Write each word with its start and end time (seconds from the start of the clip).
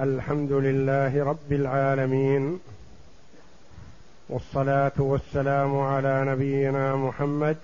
الحمد 0.00 0.52
لله 0.52 1.24
رب 1.24 1.52
العالمين 1.52 2.58
والصلاة 4.28 4.92
والسلام 4.98 5.78
على 5.78 6.24
نبينا 6.24 6.96
محمد 6.96 7.56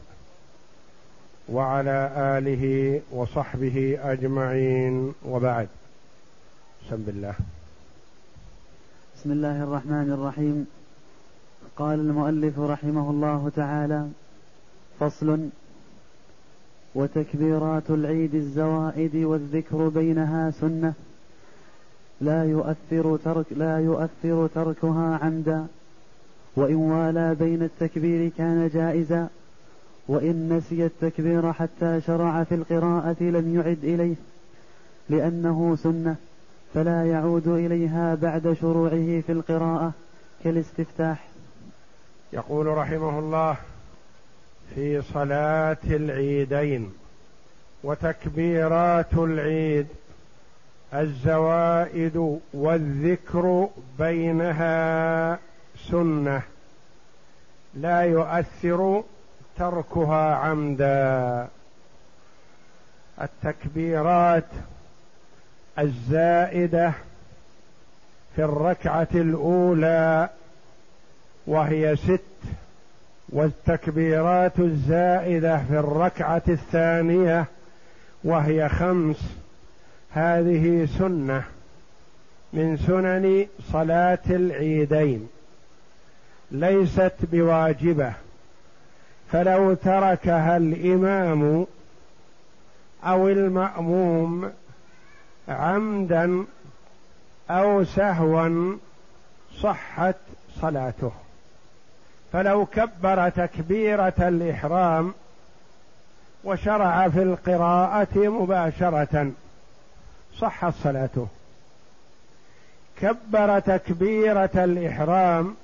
وعلى 1.49 2.13
آله 2.17 3.01
وصحبه 3.11 3.99
أجمعين. 4.03 5.15
وبعد. 5.29 5.69
بسم 6.87 7.05
الله. 7.09 7.35
بسم 9.17 9.33
الله 9.33 9.63
الرحمن 9.63 10.13
الرحيم. 10.13 10.67
قال 11.77 11.99
المؤلف 11.99 12.59
رحمه 12.59 13.11
الله 13.11 13.51
تعالى 13.57 14.09
فصل 15.01 15.49
وتكبيرات 16.95 17.91
العيد 17.91 18.35
الزوائد 18.35 19.17
والذكر 19.17 19.89
بينها 19.89 20.51
سنة. 20.51 20.95
لا 22.21 22.45
يؤثر 22.45 23.17
ترك 23.25 23.47
لا 23.51 23.79
يؤثر 23.79 24.47
تركها 24.55 25.19
عمدا. 25.23 25.67
وإن 26.57 26.75
والى 26.75 27.35
بين 27.35 27.63
التكبير 27.63 28.31
كان 28.39 28.71
جائزا. 28.75 29.29
وإن 30.09 30.53
نسي 30.53 30.87
التكبير 30.87 31.53
حتى 31.53 32.01
شرع 32.07 32.45
في 32.45 32.55
القراءة 32.55 33.23
لم 33.23 33.55
يعد 33.55 33.79
إليه 33.85 34.15
لأنه 35.09 35.77
سنة 35.83 36.17
فلا 36.75 37.07
يعود 37.07 37.49
إليها 37.49 38.15
بعد 38.15 38.57
شروعه 38.61 39.21
في 39.21 39.33
القراءة 39.33 39.93
كالاستفتاح. 40.45 41.29
يقول 42.33 42.67
رحمه 42.67 43.19
الله 43.19 43.57
في 44.75 45.03
صلاة 45.03 45.77
العيدين 45.85 46.93
وتكبيرات 47.85 49.15
العيد 49.15 49.87
الزوائد 50.95 52.41
والذكر 52.55 53.69
بينها 53.99 55.39
سنة 55.91 56.43
لا 57.75 58.01
يؤثر 58.01 59.03
تركها 59.59 60.35
عمدا. 60.35 61.49
التكبيرات 63.23 64.47
الزائدة 65.79 66.93
في 68.37 68.45
الركعة 68.45 69.09
الأولى 69.15 70.29
وهي 71.47 71.97
ست 71.97 72.21
والتكبيرات 73.29 74.59
الزائدة 74.59 75.59
في 75.59 75.79
الركعة 75.79 76.43
الثانية 76.49 77.45
وهي 78.25 78.69
خمس. 78.69 79.40
هذه 80.13 80.89
سنة 80.99 81.43
من 82.53 82.77
سنن 82.77 83.47
صلاة 83.73 84.19
العيدين 84.31 85.29
ليست 86.51 87.15
بواجبة 87.23 88.13
فلو 89.33 89.75
تركها 89.75 90.57
الإمام 90.57 91.67
أو 93.05 93.29
المأموم 93.29 94.53
عمدا 95.49 96.45
أو 97.51 97.85
سهوا 97.85 98.77
صحت 99.59 100.17
صلاته. 100.61 101.13
فلو 102.33 102.67
كبر 102.67 103.29
تكبيرة 103.29 104.15
الإحرام 104.19 105.15
وشرع 106.45 107.09
في 107.09 107.23
القراءة 107.23 108.19
مباشرة 108.19 109.33
صحت 110.39 110.75
صلاته. 110.83 111.29
كبر 113.01 113.59
تكبيرة 113.59 114.51
الإحرام 114.55 115.57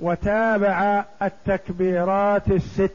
وتابع 0.00 1.04
التكبيرات 1.22 2.48
الست 2.48 2.94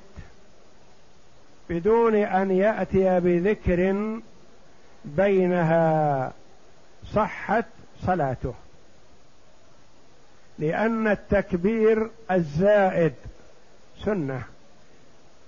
بدون 1.70 2.16
أن 2.16 2.52
يأتي 2.52 3.20
بذكر 3.20 4.12
بينها 5.06 6.32
صحت 7.14 7.66
صلاته. 8.06 8.54
لأن 10.60 11.08
التكبير 11.08 12.10
الزائد 12.32 13.14
سنة 14.06 14.44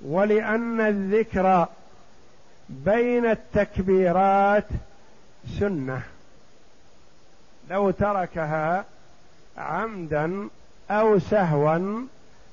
ولأن 0.02 0.82
الذكر 0.82 1.68
بين 2.70 3.26
التكبيرات 3.26 4.66
سنة. 5.60 6.02
لو 7.70 7.92
تركها 7.92 8.86
عمدا 9.58 10.48
أو 10.92 11.20
سهوا 11.20 12.02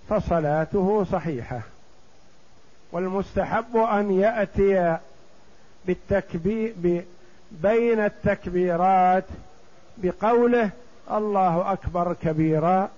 فصلاته 0.08 1.04
صحيحة. 1.12 1.60
والمستحب 2.92 3.76
أن 3.76 4.10
يأتي 4.10 4.98
بالتكبير 5.86 7.04
بين 7.52 8.00
التكبيرات 8.00 9.24
بقوله 9.98 10.70
الله 11.10 11.72
أكبر 11.72 12.16
كبيرا 12.22 12.88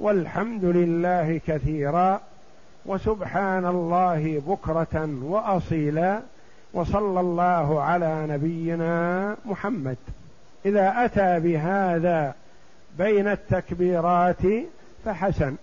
والحمد 0.00 0.64
لله 0.64 1.40
كثيرا 1.46 2.20
وسبحان 2.86 3.66
الله 3.66 4.42
بكرة 4.46 5.08
وأصيلا. 5.22 6.20
وصلى 6.76 7.20
الله 7.20 7.82
على 7.82 8.26
نبينا 8.28 9.36
محمد. 9.44 9.96
إذا 10.66 11.04
أتى 11.04 11.40
بهذا 11.40 12.34
بين 12.98 13.28
التكبيرات 13.28 14.42
فحسن 15.04 15.56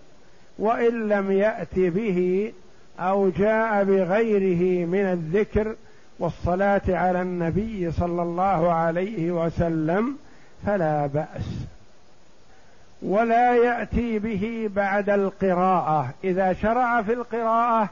وإن 0.60 1.10
لم 1.10 1.32
يأت 1.32 1.76
به 1.76 2.52
أو 3.00 3.30
جاء 3.30 3.84
بغيره 3.84 4.86
من 4.86 5.00
الذكر 5.00 5.76
والصلاة 6.20 6.82
على 6.90 7.22
النبي 7.22 7.92
صلى 7.92 8.22
الله 8.22 8.74
عليه 8.74 9.32
وسلم 9.32 10.18
فلا 10.66 11.08
بأس. 11.08 11.66
ولا 13.02 13.56
يأتي 13.56 14.20
به 14.20 14.70
بعد 14.76 15.10
القراءة. 15.10 16.10
إذا 16.24 16.54
شرع 16.54 17.02
في 17.02 17.14
القراءة 17.14 17.90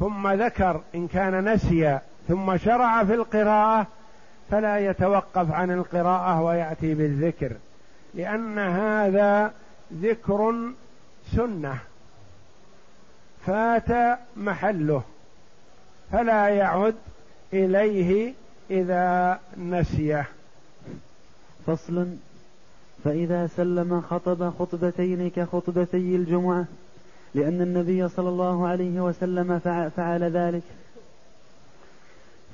ثم 0.00 0.28
ذكر 0.28 0.80
إن 0.94 1.08
كان 1.08 1.52
نسي 1.52 1.98
ثم 2.28 2.56
شرع 2.56 3.04
في 3.04 3.14
القراءة 3.14 3.86
فلا 4.50 4.78
يتوقف 4.78 5.50
عن 5.50 5.70
القراءة 5.70 6.42
ويأتي 6.42 6.94
بالذكر 6.94 7.52
لأن 8.14 8.58
هذا 8.58 9.52
ذكر 9.92 10.54
سنة 11.36 11.78
فات 13.46 14.18
محله 14.36 15.02
فلا 16.12 16.48
يعد 16.48 16.94
إليه 17.52 18.34
إذا 18.70 19.40
نسيه 19.56 20.26
فصل 21.66 22.08
فإذا 23.04 23.46
سلم 23.46 24.00
خطب 24.00 24.52
خطبتين 24.58 25.30
كخطبتي 25.30 26.16
الجمعة 26.16 26.64
لأن 27.34 27.60
النبي 27.62 28.08
صلى 28.08 28.28
الله 28.28 28.66
عليه 28.68 29.00
وسلم 29.00 29.58
فعل 29.96 30.22
ذلك. 30.22 30.62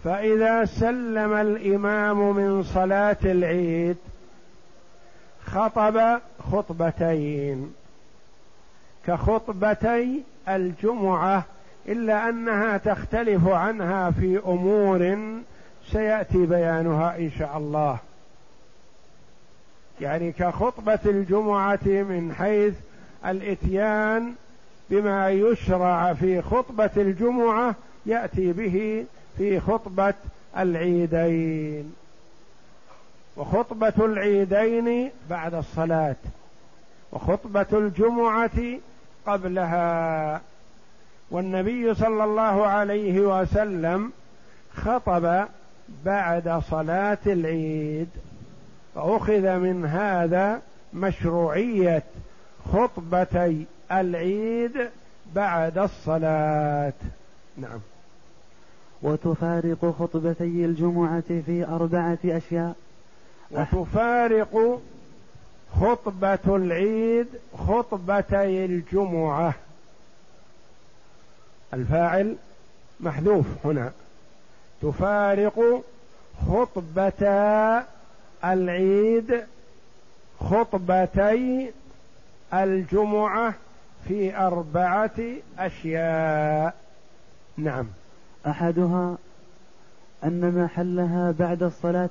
فإذا 0.05 0.65
سلم 0.65 1.33
الإمام 1.33 2.37
من 2.37 2.62
صلاة 2.62 3.16
العيد 3.25 3.97
خطب 5.47 6.21
خطبتين. 6.53 7.75
كخطبتي 9.06 10.22
الجمعة 10.49 11.44
إلا 11.88 12.28
أنها 12.28 12.77
تختلف 12.77 13.49
عنها 13.49 14.11
في 14.11 14.41
أمور 14.47 15.19
سيأتي 15.87 16.47
بيانها 16.47 17.17
إن 17.19 17.31
شاء 17.38 17.59
الله. 17.59 17.99
يعني 20.00 20.32
كخطبة 20.32 20.99
الجمعة 21.06 21.87
من 21.87 22.35
حيث 22.38 22.75
الإتيان 23.26 24.35
بما 24.91 25.31
يشرع 25.31 26.14
في 26.14 26.43
خطبة 26.43 26.91
الجمعة 26.96 27.75
يأتي 28.06 28.53
به 28.53 29.05
في 29.40 29.60
خطبة 29.60 30.14
العيدين. 30.58 31.94
وخطبة 33.37 33.92
العيدين 33.98 35.10
بعد 35.31 35.54
الصلاة. 35.54 36.16
وخطبة 37.12 37.66
الجمعة 37.72 38.78
قبلها. 39.26 40.40
والنبي 41.31 41.94
صلى 41.94 42.25
الله 42.25 42.66
عليه 42.66 43.20
وسلم 43.20 44.12
خطب 44.75 45.46
بعد 46.04 46.62
صلاة 46.70 47.19
العيد. 47.26 48.08
فأخذ 48.94 49.56
من 49.56 49.86
هذا 49.86 50.62
مشروعية 50.94 52.02
خطبتي 52.72 53.66
العيد 53.93 54.90
بعد 55.34 55.78
الصلاة. 55.78 56.93
نعم. 57.56 57.81
وتفارق 59.02 59.94
خطبتي 59.99 60.64
الجمعة 60.64 61.43
في 61.47 61.64
أربعة 61.69 62.19
أشياء. 62.25 62.75
وتفارق 63.50 64.81
خطبة 65.81 66.56
العيد 66.56 67.26
خطبتي 67.58 68.64
الجمعة. 68.64 69.55
الفاعل 71.75 72.37
محذوف 73.00 73.47
هنا. 73.64 73.93
تفارق 74.82 75.82
خطبة 76.49 77.23
العيد 78.44 79.44
خطبتي 80.41 81.70
الجمعة 82.55 83.55
في 84.08 84.37
أربعة 84.37 85.20
أشياء. 85.58 86.75
نعم. 87.56 87.87
أحدها 88.46 89.19
أن 90.25 90.64
محلها 90.64 91.31
بعد 91.38 91.62
الصلاة 91.62 92.10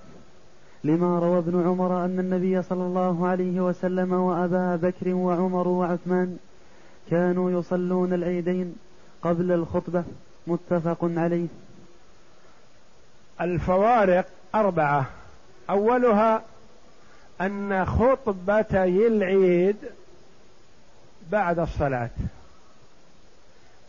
لما 0.84 1.20
روى 1.20 1.38
ابن 1.38 1.68
عمر 1.68 2.06
أن 2.06 2.20
النبي 2.20 2.62
صلى 2.62 2.84
الله 2.84 3.28
عليه 3.28 3.62
وسلم 3.62 4.14
وأبا 4.14 4.76
بكر 4.76 5.14
وعمر 5.14 5.68
وعثمان 5.68 6.38
كانوا 7.10 7.52
يصلون 7.52 8.14
العيدين 8.14 8.76
قبل 9.22 9.52
الخطبة 9.52 10.04
متفق 10.48 10.98
عليه. 11.02 11.48
الفوارق 13.42 14.26
أربعة. 14.56 15.06
أولها 15.70 16.42
أن 17.42 17.86
خطبتي 17.86 19.08
العيد 19.08 19.76
بعد 21.32 21.60
الصلاة. 21.60 22.10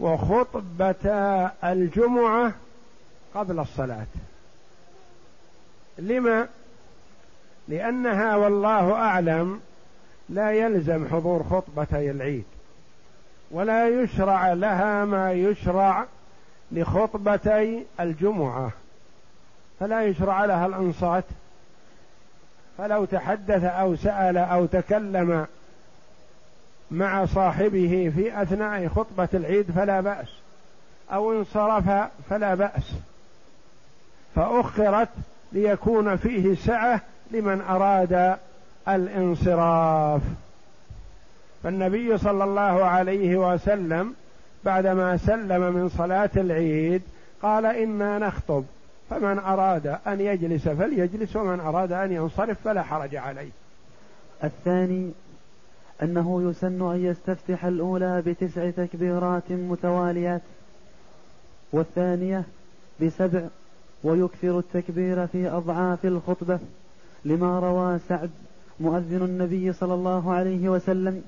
وخطبة 0.00 1.10
الجمعة 1.64 2.52
قبل 3.34 3.60
الصلاة. 3.60 4.06
لما؟ 5.98 6.48
لأنها 7.68 8.36
والله 8.36 8.92
أعلم 8.92 9.60
لا 10.28 10.52
يلزم 10.52 11.08
حضور 11.08 11.42
خطبتي 11.42 12.10
العيد 12.10 12.44
ولا 13.50 13.88
يشرع 13.88 14.52
لها 14.52 15.04
ما 15.04 15.32
يشرع 15.32 16.06
لخطبتي 16.72 17.86
الجمعة. 18.00 18.70
فلا 19.80 20.02
يشرع 20.02 20.44
لها 20.44 20.66
الأنصات. 20.66 21.24
فلو 22.78 23.04
تحدث 23.04 23.64
أو 23.64 23.96
سأل 23.96 24.36
أو 24.36 24.66
تكلم 24.66 25.46
مع 26.90 27.26
صاحبه 27.26 28.12
في 28.16 28.42
أثناء 28.42 28.88
خطبة 28.88 29.28
العيد 29.34 29.70
فلا 29.70 30.00
بأس 30.00 30.28
أو 31.12 31.32
انصرف 31.32 32.08
فلا 32.30 32.54
بأس. 32.54 32.94
فأخرت 34.34 35.08
ليكون 35.52 36.16
فيه 36.16 36.54
سعة 36.54 37.00
لمن 37.30 37.60
أراد 37.60 38.36
الانصراف. 38.88 40.22
فالنبي 41.62 42.18
صلى 42.18 42.44
الله 42.44 42.84
عليه 42.84 43.36
وسلم 43.36 44.14
بعدما 44.64 45.16
سلم 45.16 45.72
من 45.72 45.88
صلاة 45.88 46.30
العيد 46.36 47.02
قال 47.42 47.66
إنا 47.66 48.18
نخطب 48.18 48.64
فمن 49.10 49.38
أراد 49.38 49.86
أن 50.06 50.20
يجلس 50.20 50.68
فليجلس 50.68 51.36
ومن 51.36 51.60
أراد 51.60 51.92
أن 51.92 52.12
ينصرف 52.12 52.56
فلا 52.64 52.82
حرج 52.82 53.16
عليه. 53.16 53.50
الثاني 54.44 55.12
أنه 56.02 56.50
يسن 56.50 56.82
أن 56.92 57.04
يستفتح 57.04 57.64
الأولى 57.64 58.22
بتسع 58.22 58.70
تكبيرات 58.70 59.52
متواليات 59.52 60.42
والثانية 61.72 62.44
بسبع 63.02 63.42
ويكثر 64.04 64.58
التكبير 64.58 65.26
في 65.26 65.48
أضعاف 65.48 66.06
الخطبة 66.06 66.58
لما 67.24 67.60
روى 67.60 67.98
سعد 68.08 68.30
مؤذن 68.80 69.22
النبي 69.22 69.72
صلى 69.72 69.94
الله 69.94 70.32
عليه 70.32 70.68
وسلم 70.68 71.22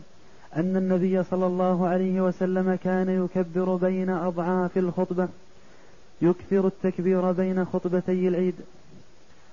أن 0.56 0.76
النبي 0.76 1.22
صلى 1.22 1.46
الله 1.46 1.86
عليه 1.88 2.20
وسلم 2.20 2.78
كان 2.84 3.24
يكبر 3.24 3.76
بين 3.76 4.10
أضعاف 4.10 4.78
الخطبة 4.78 5.28
يكثر 6.22 6.66
التكبير 6.66 7.32
بين 7.32 7.64
خطبتي 7.64 8.28
العيد. 8.28 8.54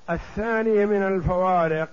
الثاني 0.09 0.85
من 0.85 1.03
الفوارق 1.03 1.89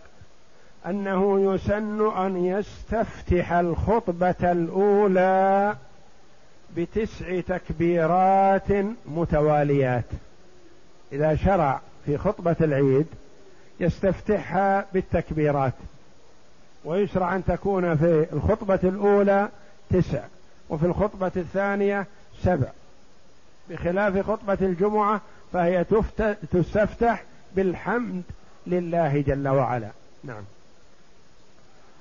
أنه 0.86 1.54
يسن 1.54 2.10
أن 2.16 2.44
يستفتح 2.44 3.52
الخطبة 3.52 4.52
الأولى 4.52 5.76
بتسع 6.76 7.40
تكبيرات 7.40 8.70
متواليات. 9.06 10.04
إذا 11.12 11.36
شرع 11.36 11.80
في 12.06 12.18
خطبة 12.18 12.56
العيد 12.60 13.06
يستفتحها 13.80 14.86
بالتكبيرات 14.92 15.72
ويشرع 16.84 17.36
أن 17.36 17.44
تكون 17.44 17.96
في 17.96 18.26
الخطبة 18.32 18.80
الأولى 18.84 19.48
تسع 19.90 20.24
وفي 20.68 20.86
الخطبة 20.86 21.32
الثانية 21.36 22.06
سبع. 22.42 22.68
بخلاف 23.70 24.26
خطبة 24.26 24.58
الجمعة 24.60 25.20
فهي 25.52 25.84
تستفتح 26.52 27.24
بالحمد 27.56 28.22
لله 28.66 29.20
جل 29.20 29.48
وعلا. 29.48 29.90
نعم. 30.24 30.42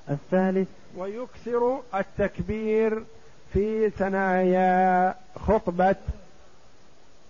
الثالث 0.10 0.68
ويكثر 0.98 1.80
التكبير 1.96 3.04
في 3.54 3.90
ثنايا 3.90 5.16
خطبة 5.36 5.96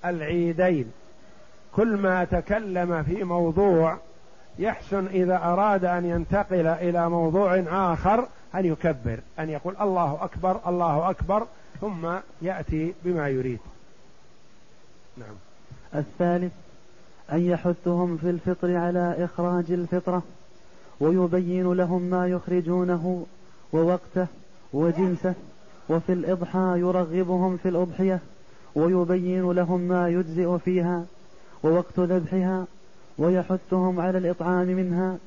العيدين. 0.05 0.91
كل 1.75 1.97
ما 1.97 2.23
تكلم 2.23 3.03
في 3.03 3.23
موضوع 3.23 3.97
يحسن 4.59 5.07
إذا 5.07 5.37
أراد 5.37 5.85
أن 5.85 6.05
ينتقل 6.05 6.67
إلى 6.67 7.09
موضوع 7.09 7.63
آخر 7.67 8.27
أن 8.55 8.65
يكبر 8.65 9.19
أن 9.39 9.49
يقول 9.49 9.75
الله 9.81 10.17
أكبر 10.21 10.59
الله 10.67 11.09
أكبر 11.09 11.47
ثم 11.81 12.07
يأتي 12.41 12.93
بما 13.03 13.29
يريد. 13.29 13.59
نعم. 15.17 15.35
الثالث 15.95 16.53
أن 17.31 17.45
يحثهم 17.45 18.17
في 18.17 18.29
الفطر 18.29 18.77
على 18.77 19.15
إخراج 19.19 19.71
الفطرة. 19.71 20.23
ويبين 20.99 21.73
لهم 21.73 22.01
ما 22.01 22.27
يخرجونه 22.27 23.25
ووقته 23.73 24.27
وجنسه 24.73 25.33
وفي 25.89 26.13
الإضحى 26.13 26.73
يرغبهم 26.77 27.57
في 27.57 27.69
الأضحية 27.69 28.19
ويبين 28.75 29.51
لهم 29.51 29.79
ما 29.79 30.09
يجزئ 30.09 30.57
فيها 30.57 31.05
ووقت 31.63 31.99
ذبحها 31.99 32.65
ويحثهم 33.17 33.99
على 33.99 34.17
الإطعام 34.17 34.67
منها 34.67 35.17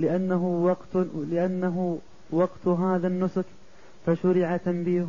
لأنه 0.00 0.46
وقت 0.46 1.06
لأنه 1.30 1.98
وقت 2.30 2.66
هذا 2.66 3.06
النسك 3.06 3.44
فشرع 4.06 4.56
تنبيه. 4.56 5.06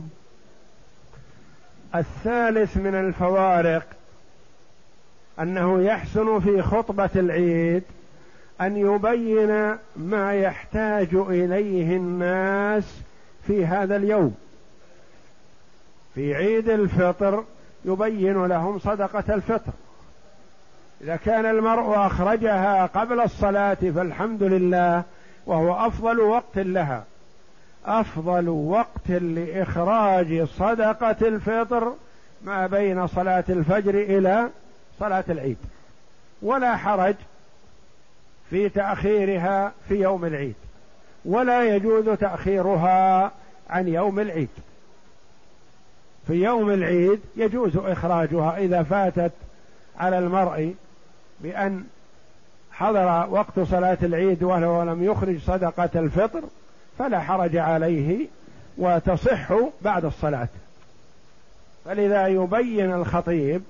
الثالث 1.95 2.77
من 2.77 2.95
الفوارق 2.95 3.87
أنه 5.39 5.81
يحسن 5.81 6.39
في 6.39 6.61
خطبة 6.61 7.09
العيد 7.15 7.83
أن 8.61 8.77
يبين 8.77 9.77
ما 9.95 10.33
يحتاج 10.33 11.07
إليه 11.13 11.97
الناس 11.97 13.01
في 13.47 13.65
هذا 13.65 13.95
اليوم. 13.95 14.35
في 16.15 16.35
عيد 16.35 16.69
الفطر 16.69 17.43
يبين 17.85 18.45
لهم 18.45 18.79
صدقة 18.79 19.33
الفطر. 19.33 19.71
إذا 21.01 21.15
كان 21.15 21.45
المرء 21.45 21.95
أخرجها 21.95 22.85
قبل 22.85 23.19
الصلاة 23.19 23.73
فالحمد 23.73 24.43
لله 24.43 25.03
وهو 25.45 25.87
أفضل 25.87 26.19
وقت 26.19 26.57
لها. 26.57 27.03
أفضل 27.85 28.49
وقت 28.49 29.09
لإخراج 29.09 30.43
صدقة 30.43 31.27
الفطر 31.27 31.93
ما 32.43 32.67
بين 32.67 33.07
صلاة 33.07 33.43
الفجر 33.49 33.95
إلى 33.95 34.49
صلاة 34.99 35.23
العيد. 35.29 35.57
ولا 36.41 36.77
حرج 36.77 37.15
في 38.49 38.69
تأخيرها 38.69 39.71
في 39.89 39.95
يوم 39.95 40.25
العيد 40.25 40.55
ولا 41.25 41.75
يجوز 41.75 42.09
تأخيرها 42.09 43.31
عن 43.69 43.87
يوم 43.87 44.19
العيد. 44.19 44.49
في 46.27 46.33
يوم 46.33 46.71
العيد 46.71 47.19
يجوز 47.35 47.77
إخراجها 47.77 48.57
إذا 48.57 48.83
فاتت 48.83 49.31
على 49.99 50.19
المرء 50.19 50.73
بأن 51.39 51.83
حضر 52.71 53.27
وقت 53.29 53.59
صلاة 53.59 53.97
العيد 54.03 54.43
وهو 54.43 54.83
لم 54.83 55.03
يخرج 55.03 55.39
صدقة 55.39 55.89
الفطر 55.95 56.41
فلا 56.99 57.19
حرج 57.19 57.57
عليه 57.57 58.27
وتصح 58.77 59.53
بعد 59.81 60.05
الصلاة. 60.05 60.47
فلذا 61.85 62.27
يبين 62.27 62.93
الخطيب 62.93 63.61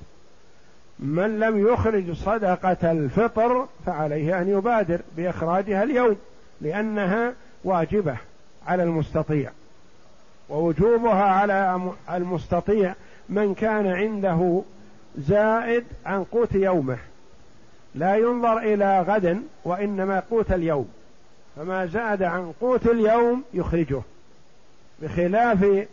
من 0.99 1.39
لم 1.39 1.67
يخرج 1.67 2.11
صدقة 2.11 2.91
الفطر 2.91 3.67
فعليه 3.85 4.41
أن 4.41 4.49
يبادر 4.49 5.01
بإخراجها 5.17 5.83
اليوم 5.83 6.15
لأنها 6.61 7.33
واجبة 7.63 8.17
على 8.67 8.83
المستطيع. 8.83 9.51
ووجوبها 10.49 11.23
على 11.23 11.91
المستطيع 12.11 12.95
من 13.29 13.53
كان 13.53 13.87
عنده 13.87 14.61
زائد 15.17 15.83
عن 16.05 16.23
قوت 16.23 16.55
يومه. 16.55 16.97
لا 17.95 18.15
ينظر 18.15 18.57
إلى 18.57 19.01
غد 19.01 19.41
وإنما 19.63 20.19
قوت 20.19 20.51
اليوم. 20.51 20.89
فما 21.55 21.85
زاد 21.85 22.23
عن 22.23 22.53
قوت 22.61 22.87
اليوم 22.87 23.43
يخرجه. 23.53 24.01
بخلاف 25.01 25.85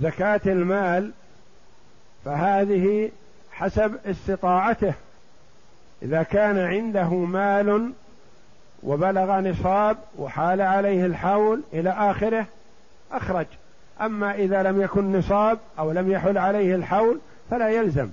زكاة 0.00 0.40
المال 0.46 1.10
فهذه 2.24 3.10
حسب 3.60 3.94
استطاعته. 4.06 4.94
إذا 6.02 6.22
كان 6.22 6.58
عنده 6.58 7.14
مال 7.14 7.92
وبلغ 8.82 9.40
نصاب 9.40 9.96
وحال 10.18 10.60
عليه 10.60 11.06
الحول 11.06 11.62
إلى 11.72 11.90
آخره 11.90 12.46
أخرج. 13.12 13.46
أما 14.00 14.34
إذا 14.34 14.62
لم 14.62 14.82
يكن 14.82 15.12
نصاب 15.12 15.58
أو 15.78 15.92
لم 15.92 16.10
يحل 16.10 16.38
عليه 16.38 16.74
الحول 16.74 17.18
فلا 17.50 17.68
يلزم 17.68 18.08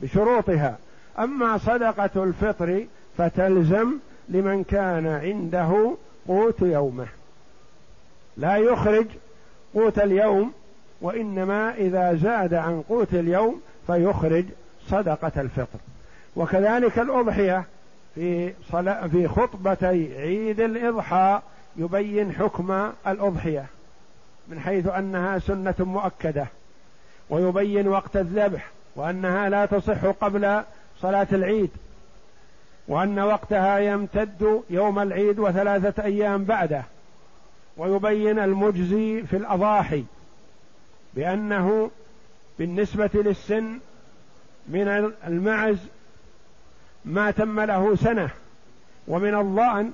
بشروطها. 0.00 0.78
أما 1.18 1.58
صدقة 1.58 2.24
الفطر 2.24 2.86
فتلزم 3.18 3.92
لمن 4.28 4.64
كان 4.64 5.06
عنده 5.06 5.94
قوت 6.28 6.62
يومه. 6.62 7.06
لا 8.36 8.56
يخرج 8.56 9.06
قوت 9.74 9.98
اليوم 9.98 10.52
وإنما 11.00 11.74
إذا 11.74 12.14
زاد 12.14 12.54
عن 12.54 12.82
قوت 12.88 13.14
اليوم 13.14 13.60
فيخرج 13.88 14.44
صدقة 14.88 15.32
الفطر. 15.40 15.78
وكذلك 16.36 16.98
الأضحية 16.98 17.64
في 18.14 18.52
صلاة 18.72 19.06
في 19.06 19.28
خطبتي 19.28 20.18
عيد 20.18 20.60
الإضحى 20.60 21.40
يبين 21.76 22.32
حكم 22.32 22.92
الأضحية 23.06 23.66
من 24.48 24.60
حيث 24.60 24.86
أنها 24.86 25.38
سنة 25.38 25.74
مؤكدة 25.78 26.46
ويبين 27.30 27.88
وقت 27.88 28.16
الذبح 28.16 28.70
وأنها 28.96 29.48
لا 29.48 29.66
تصح 29.66 30.04
قبل 30.04 30.62
صلاة 31.02 31.26
العيد 31.32 31.70
وأن 32.88 33.18
وقتها 33.18 33.78
يمتد 33.78 34.62
يوم 34.70 34.98
العيد 34.98 35.38
وثلاثة 35.38 36.04
أيام 36.04 36.44
بعده. 36.44 36.82
ويبين 37.76 38.38
المجزي 38.38 39.22
في 39.22 39.36
الأضاحي 39.36 40.04
بأنه 41.14 41.90
بالنسبة 42.58 43.10
للسن 43.14 43.78
من 44.68 45.12
المعز 45.26 45.78
ما 47.04 47.30
تم 47.30 47.60
له 47.60 47.96
سنة 47.96 48.30
ومن 49.08 49.34
الضأن 49.34 49.92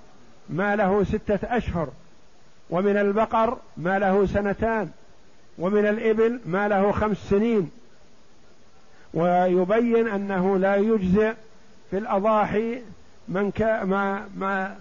ما 0.48 0.76
له 0.76 1.04
ستة 1.04 1.56
أشهر 1.56 1.88
ومن 2.70 2.96
البقر 2.96 3.58
ما 3.76 3.98
له 3.98 4.26
سنتان 4.26 4.90
ومن 5.58 5.86
الإبل 5.86 6.40
ما 6.46 6.68
له 6.68 6.92
خمس 6.92 7.16
سنين. 7.16 7.70
ويبين 9.14 10.08
أنه 10.08 10.58
لا 10.58 10.76
يجزئ 10.76 11.32
في 11.90 11.98
الأضاحي 11.98 12.82
من 13.28 13.50
كا 13.50 13.84
ما 13.84 14.28
ما 14.36 14.76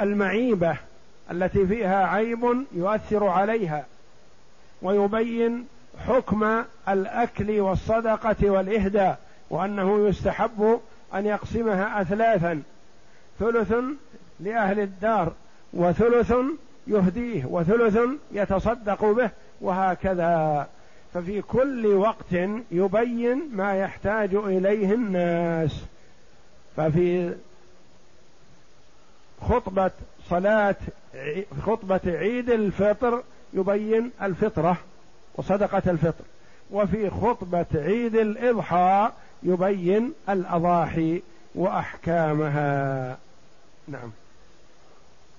المعيبة 0.00 0.76
التي 1.30 1.66
فيها 1.66 2.06
عيب 2.06 2.64
يؤثر 2.72 3.24
عليها. 3.24 3.86
ويبين 4.82 5.66
حكم 5.98 6.64
الأكل 6.88 7.60
والصدقة 7.60 8.50
والإهداء 8.50 9.18
وأنه 9.50 10.08
يستحب 10.08 10.80
أن 11.14 11.26
يقسمها 11.26 12.00
أثلاثا. 12.00 12.62
ثلث 13.40 13.74
لأهل 14.40 14.80
الدار 14.80 15.32
وثلث 15.72 16.34
يهديه 16.86 17.44
وثلث 17.44 17.98
يتصدق 18.32 19.04
به 19.04 19.30
وهكذا. 19.60 20.68
ففي 21.14 21.42
كل 21.42 21.86
وقت 21.86 22.32
يبين 22.70 23.42
ما 23.52 23.74
يحتاج 23.74 24.34
إليه 24.34 24.94
الناس. 24.94 25.84
ففي 26.76 27.34
خطبة 29.40 29.90
صلاة 30.28 30.76
خطبة 31.66 32.00
عيد 32.06 32.50
الفطر 32.50 33.22
يبين 33.52 34.10
الفطرة. 34.22 34.76
وصدقة 35.34 35.90
الفطر. 35.90 36.24
وفي 36.70 37.10
خطبة 37.10 37.66
عيد 37.74 38.14
الإضحى 38.14 39.10
يبين 39.42 40.12
الأضاحي 40.28 41.22
وأحكامها. 41.54 43.18
نعم. 43.88 44.10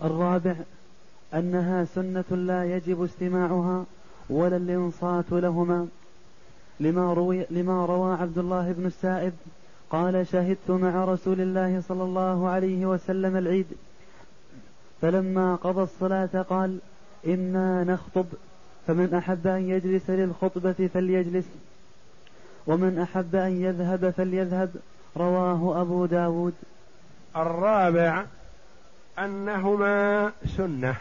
الرابع 0.03 0.55
أنها 1.33 1.85
سنة 1.85 2.23
لا 2.31 2.75
يجب 2.75 3.03
استماعها 3.03 3.85
ولا 4.29 4.57
الإنصات 4.57 5.25
لهما. 5.31 5.87
لما 6.79 7.13
روي 7.13 7.45
لما 7.49 7.85
روى 7.85 8.15
عبد 8.15 8.37
الله 8.37 8.71
بن 8.71 8.85
السائب 8.85 9.33
قال 9.89 10.27
شهدت 10.27 10.69
مع 10.69 11.05
رسول 11.05 11.41
الله 11.41 11.83
صلى 11.87 12.03
الله 12.03 12.49
عليه 12.49 12.85
وسلم 12.85 13.37
العيد. 13.37 13.67
فلما 15.01 15.55
قضى 15.55 15.81
الصلاة 15.81 16.45
قال 16.49 16.79
إنا 17.27 17.83
نخطب. 17.83 18.25
فمن 18.87 19.13
أحب 19.13 19.47
أن 19.47 19.69
يجلس 19.69 20.09
للخطبة 20.09 20.89
فليجلس 20.93 21.45
ومن 22.67 22.99
أحب 22.99 23.35
أن 23.35 23.61
يذهب 23.61 24.09
فليذهب 24.09 24.69
رواه 25.17 25.81
أبو 25.81 26.05
داود. 26.05 26.53
الرابع 27.35 28.23
أنهما 29.19 30.31
سنة. 30.57 30.95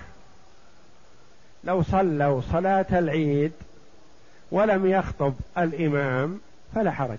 لو 1.64 1.82
صلوا 1.82 2.40
صلاة 2.52 2.86
العيد 2.92 3.52
ولم 4.50 4.86
يخطب 4.86 5.34
الإمام 5.58 6.40
فلا 6.74 6.90
حرج. 6.90 7.18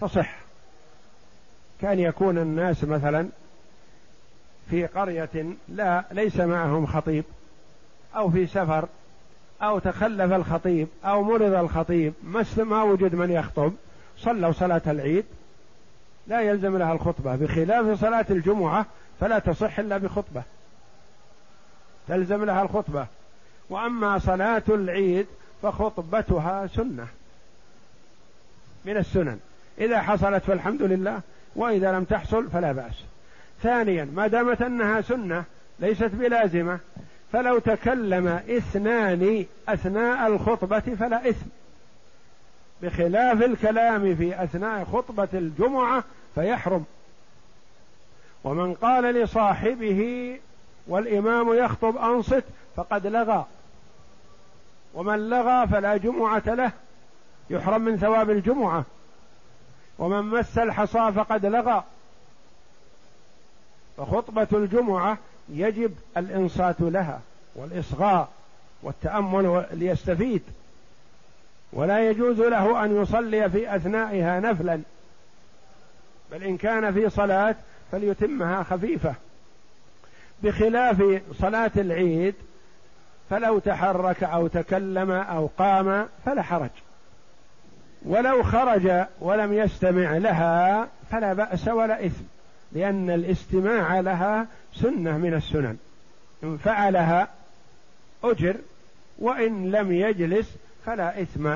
تصح. 0.00 0.36
كان 1.80 1.98
يكون 1.98 2.38
الناس 2.38 2.84
مثلا 2.84 3.28
في 4.70 4.86
قرية 4.86 5.46
لا 5.68 6.04
ليس 6.12 6.36
معهم 6.36 6.86
خطيب 6.86 7.24
أو 8.16 8.30
في 8.30 8.46
سفر 8.46 8.88
أو 9.62 9.78
تخلف 9.78 10.32
الخطيب 10.32 10.88
أو 11.04 11.22
مرض 11.22 11.54
الخطيب 11.54 12.12
ما 12.58 12.82
وجد 12.82 13.14
من 13.14 13.30
يخطب. 13.30 13.72
صلوا 14.18 14.52
صلاة 14.52 14.82
العيد. 14.86 15.24
لا 16.26 16.40
يلزم 16.40 16.76
لها 16.76 16.92
الخطبة. 16.92 17.36
بخلاف 17.36 18.00
صلاة 18.00 18.26
الجمعة 18.30 18.86
فلا 19.20 19.38
تصح 19.38 19.78
إلا 19.78 19.98
بخطبة. 19.98 20.42
تلزم 22.08 22.44
لها 22.44 22.62
الخطبة. 22.62 23.06
وأما 23.70 24.18
صلاة 24.18 24.62
العيد 24.68 25.26
فخطبتها 25.62 26.66
سنة. 26.66 27.06
من 28.84 28.96
السنن. 28.96 29.38
إذا 29.78 30.02
حصلت 30.02 30.44
فالحمد 30.44 30.82
لله 30.82 31.20
وإذا 31.56 31.92
لم 31.92 32.04
تحصل 32.04 32.50
فلا 32.50 32.72
بأس. 32.72 32.94
ثانيا 33.62 34.04
ما 34.14 34.26
دامت 34.26 34.62
أنها 34.62 35.00
سنة 35.00 35.44
ليست 35.80 36.10
بلازمة 36.12 36.78
فلو 37.34 37.58
تكلم 37.58 38.28
اثنان 38.28 39.46
أثناء 39.68 40.26
الخطبة 40.26 40.80
فلا 40.80 41.28
إثم. 41.28 41.46
بخلاف 42.82 43.42
الكلام 43.42 44.16
في 44.16 44.44
أثناء 44.44 44.84
خطبة 44.84 45.28
الجمعة 45.34 46.04
فيحرم. 46.34 46.84
ومن 48.44 48.74
قال 48.74 49.04
لصاحبه 49.04 50.40
والإمام 50.86 51.54
يخطب 51.54 51.96
أنصت 51.96 52.44
فقد 52.76 53.06
لغى. 53.06 53.46
ومن 54.94 55.30
لغى 55.30 55.66
فلا 55.66 55.96
جمعة 55.96 56.42
له 56.46 56.72
يحرم 57.50 57.82
من 57.82 57.96
ثواب 57.96 58.30
الجمعة. 58.30 58.84
ومن 59.98 60.22
مس 60.22 60.58
الحصى 60.58 61.12
فقد 61.12 61.46
لغى. 61.46 61.84
فخطبة 63.96 64.48
الجمعة 64.52 65.18
يجب 65.48 65.94
الإنصات 66.16 66.76
لها 66.80 67.20
والإصغاء 67.54 68.28
والتأمل 68.82 69.66
ليستفيد. 69.72 70.42
ولا 71.72 72.10
يجوز 72.10 72.40
له 72.40 72.84
أن 72.84 73.02
يصلي 73.02 73.50
في 73.50 73.76
أثنائها 73.76 74.40
نفلا 74.40 74.80
بل 76.32 76.42
إن 76.42 76.56
كان 76.56 76.94
في 76.94 77.10
صلاة 77.10 77.56
فليتمها 77.92 78.62
خفيفة. 78.62 79.14
بخلاف 80.42 81.20
صلاة 81.38 81.70
العيد 81.76 82.34
فلو 83.30 83.58
تحرك 83.58 84.24
أو 84.24 84.46
تكلم 84.46 85.10
أو 85.10 85.50
قام 85.58 86.08
فلا 86.24 86.42
حرج. 86.42 86.70
ولو 88.02 88.42
خرج 88.42 89.06
ولم 89.20 89.52
يستمع 89.52 90.16
لها 90.16 90.88
فلا 91.10 91.32
بأس 91.32 91.68
ولا 91.68 92.06
إثم. 92.06 92.24
لأن 92.74 93.10
الاستماع 93.10 94.00
لها 94.00 94.46
سنة 94.74 95.18
من 95.18 95.34
السنن. 95.34 95.76
إن 96.44 96.56
فعلها 96.56 97.28
أجر 98.24 98.56
وإن 99.18 99.70
لم 99.70 99.92
يجلس 99.92 100.56
فلا 100.86 101.22
إثم. 101.22 101.54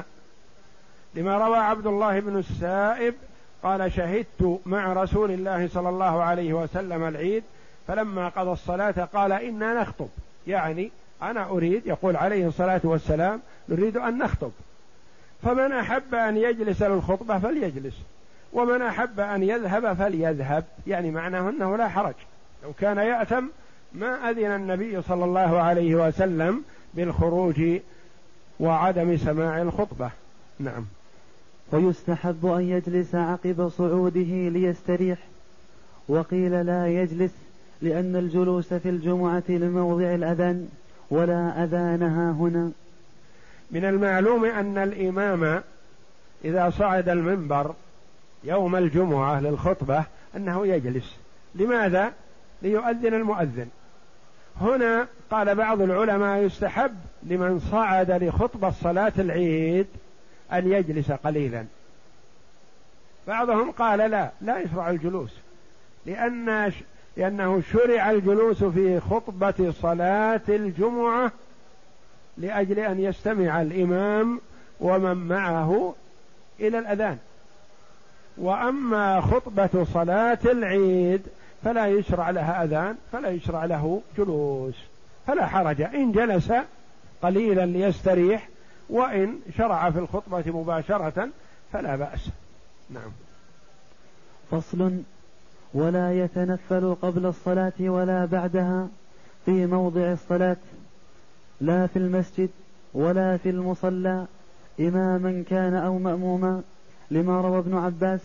لما 1.15 1.39
روى 1.39 1.59
عبد 1.59 1.87
الله 1.87 2.21
بن 2.21 2.39
السائب 2.39 3.15
قال 3.63 3.93
شهدت 3.93 4.61
مع 4.67 4.93
رسول 4.93 5.31
الله 5.31 5.69
صلى 5.69 5.89
الله 5.89 6.23
عليه 6.23 6.53
وسلم 6.53 7.05
العيد 7.05 7.43
فلما 7.87 8.29
قضى 8.29 8.51
الصلاة 8.51 9.09
قال 9.13 9.33
إنا 9.33 9.81
نخطب. 9.81 10.09
يعني 10.47 10.91
أنا 11.23 11.49
أريد 11.49 11.87
يقول 11.87 12.17
عليه 12.17 12.49
الصلاة 12.49 12.81
والسلام 12.85 13.41
نريد 13.69 13.97
أن 13.97 14.19
نخطب. 14.19 14.51
فمن 15.43 15.73
أحب 15.73 16.15
أن 16.15 16.37
يجلس 16.37 16.83
للخطبة 16.83 17.39
فليجلس. 17.39 17.95
ومن 18.53 18.83
أحب 18.83 19.21
أن 19.21 19.43
يذهب 19.43 19.93
فليذهب. 19.93 20.65
يعني 20.87 21.11
معناه 21.11 21.49
أنه 21.51 21.77
لا 21.77 21.89
حرج. 21.89 22.15
لو 22.65 22.73
كان 22.81 22.97
يأثم 22.99 23.45
ما 23.93 24.31
أذن 24.31 24.51
النبي 24.51 25.03
صلى 25.03 25.25
الله 25.25 25.61
عليه 25.61 25.95
وسلم 25.95 26.63
بالخروج 26.95 27.63
وعدم 28.61 29.17
سماع 29.17 29.63
الخطبة. 29.63 30.11
نعم. 30.61 30.85
ويستحب 31.73 32.47
أن 32.47 32.63
يجلس 32.63 33.15
عقب 33.15 33.69
صعوده 33.69 34.49
ليستريح. 34.49 35.19
وقيل 36.09 36.67
لا 36.67 36.87
يجلس 36.87 37.33
لأن 37.83 38.17
الجلوس 38.17 38.75
في 38.75 38.89
الجمعة 38.89 39.43
لموضع 39.49 40.15
الأذان 40.15 40.69
ولا 41.11 41.65
أذانها 41.65 42.33
هنا. 42.33 42.71
من 43.71 43.85
المعلوم 43.85 44.45
أن 44.45 44.79
الإمام 44.79 45.63
إذا 46.45 46.71
صعد 46.71 47.09
المنبر 47.09 47.75
يوم 48.45 48.77
الجمعة 48.77 49.41
للخطبة 49.41 50.05
أنه 50.37 50.67
يجلس. 50.67 51.17
لماذا؟ 51.55 52.13
ليؤذن 52.63 53.15
المؤذن. 53.15 53.69
هنا 54.61 55.07
قال 55.31 55.55
بعض 55.55 55.81
العلماء 55.81 56.39
يستحب 56.39 56.97
لمن 57.23 57.61
صعد 57.61 58.11
لخطبة 58.11 58.71
صلاة 58.71 59.13
العيد 59.19 59.87
أن 60.53 60.73
يجلس 60.73 61.13
قليلا. 61.13 61.65
بعضهم 63.27 63.71
قال 63.71 63.99
لا 64.11 64.31
لا 64.41 64.59
يشرع 64.59 64.91
الجلوس. 64.91 65.35
لأن 66.07 66.73
لأنه 67.17 67.63
شرع 67.73 68.11
الجلوس 68.11 68.65
في 68.65 69.01
خطبة 69.01 69.73
صلاة 69.83 70.41
الجمعة 70.49 71.33
لأجل 72.39 72.79
أن 72.79 73.01
يستمع 73.01 73.63
الإمام 73.63 74.41
ومن 74.81 75.17
معه 75.17 75.95
إلى 76.61 76.79
الأذان. 76.79 77.19
وأما 78.41 79.21
خطبة 79.21 79.87
صلاة 79.95 80.39
العيد 80.45 81.23
فلا 81.65 81.87
يشرع 81.87 82.31
لها 82.31 82.65
أذان 82.65 82.97
فلا 83.13 83.29
يشرع 83.29 83.65
له 83.65 84.03
جلوس 84.19 84.75
فلا 85.27 85.47
حرج. 85.47 85.81
إن 85.83 86.13
جلس 86.13 86.53
قليلا 87.23 87.67
ليستريح 87.67 88.49
وإن 88.91 89.39
شرع 89.57 89.91
في 89.91 89.99
الخطبة 89.99 90.43
مباشرة 90.47 91.29
فلا 91.73 91.97
بأس. 91.97 92.29
نعم. 92.91 93.11
فصل. 94.51 94.93
ولا 95.75 96.25
يتنفل 96.25 96.97
قبل 97.03 97.27
الصلاة 97.27 97.73
ولا 97.81 98.25
بعدها 98.25 98.89
في 99.45 99.67
موضع 99.67 100.13
الصلاة 100.13 100.57
لا 101.61 101.87
في 101.87 101.99
المسجد 101.99 102.51
ولا 102.95 103.37
في 103.37 103.51
المصلى 103.51 104.27
إماما 104.81 105.45
كان 105.51 105.75
أو 105.75 105.99
مأموما. 105.99 106.63
لما 107.11 107.41
روى 107.41 107.59
ابن 107.59 107.77
عباس 107.79 108.21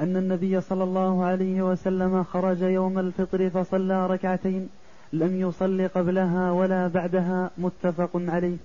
أن 0.00 0.16
النبي 0.16 0.60
صلى 0.60 0.84
الله 0.84 1.24
عليه 1.24 1.62
وسلم 1.62 2.24
خرج 2.24 2.62
يوم 2.62 2.98
الفطر 2.98 3.50
فصلى 3.50 4.06
ركعتين 4.06 4.68
لم 5.12 5.40
يصل 5.40 5.88
قبلها 5.88 6.50
ولا 6.50 6.88
بعدها 6.88 7.50
متفق 7.58 8.10
عليه. 8.14 8.56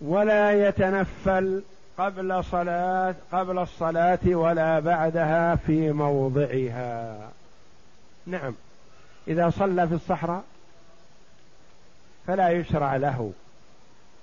ولا 0.00 0.68
يتنفل 0.68 1.62
قبل 1.98 2.44
صلاة 2.44 3.14
قبل 3.32 3.58
الصلاة 3.58 4.18
ولا 4.26 4.80
بعدها 4.80 5.56
في 5.56 5.92
موضعها. 5.92 7.18
نعم. 8.26 8.54
إذا 9.28 9.50
صلى 9.50 9.88
في 9.88 9.94
الصحراء 9.94 10.44
فلا 12.26 12.48
يشرع 12.48 12.96
له 12.96 13.32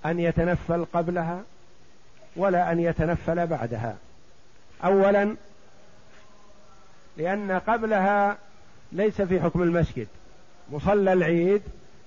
أن 0.06 0.20
يتنفل 0.20 0.86
قبلها 0.94 1.42
ولا 2.36 2.72
أن 2.72 2.80
يتنفل 2.80 3.48
بعدها. 3.48 3.96
أولا 4.84 5.36
لأن 7.18 7.52
قبلها 7.52 8.38
ليس 8.92 9.22
في 9.22 9.42
حكم 9.42 9.64
المسجد. 9.64 10.08
مصلى 10.72 11.14
العيد 11.14 11.62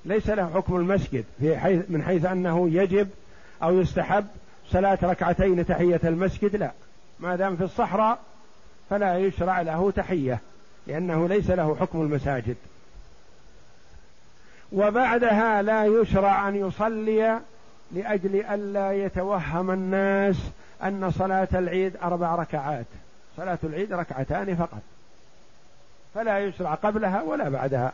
ليس 0.05 0.29
له 0.29 0.51
حكم 0.55 0.77
المسجد 0.77 1.25
في 1.41 1.59
حيث 1.59 1.83
من 1.89 2.03
حيث 2.03 2.25
أنه 2.25 2.71
يجب 2.71 3.09
أو 3.63 3.81
يستحب 3.81 4.27
صلاة 4.71 4.99
ركعتين 5.03 5.67
تحية 5.67 6.01
المسجد. 6.05 6.57
لا 6.57 6.71
ما 7.21 7.37
دام 7.37 7.57
في 7.57 7.65
الصحراء 7.65 8.19
فلا 8.91 9.19
يشرع 9.19 9.61
له 9.61 9.91
تحية 9.91 10.39
لأنه 10.87 11.29
ليس 11.29 11.51
له 11.51 11.77
حكم 11.81 12.03
المساجد. 12.03 12.57
وبعدها 14.73 15.63
لا 15.63 15.85
يشرع 15.85 16.49
أن 16.49 16.57
يصلي 16.57 17.41
لأجل 17.93 18.45
ألا 18.45 18.93
يتوهم 18.93 19.71
الناس 19.71 20.37
أن 20.83 21.11
صلاة 21.11 21.49
العيد 21.55 21.97
أربع 22.03 22.35
ركعات. 22.35 22.87
صلاة 23.37 23.59
العيد 23.65 23.93
ركعتان 23.93 24.57
فقط. 24.57 24.81
فلا 26.15 26.39
يشرع 26.39 26.75
قبلها 26.75 27.23
ولا 27.23 27.49
بعدها. 27.49 27.93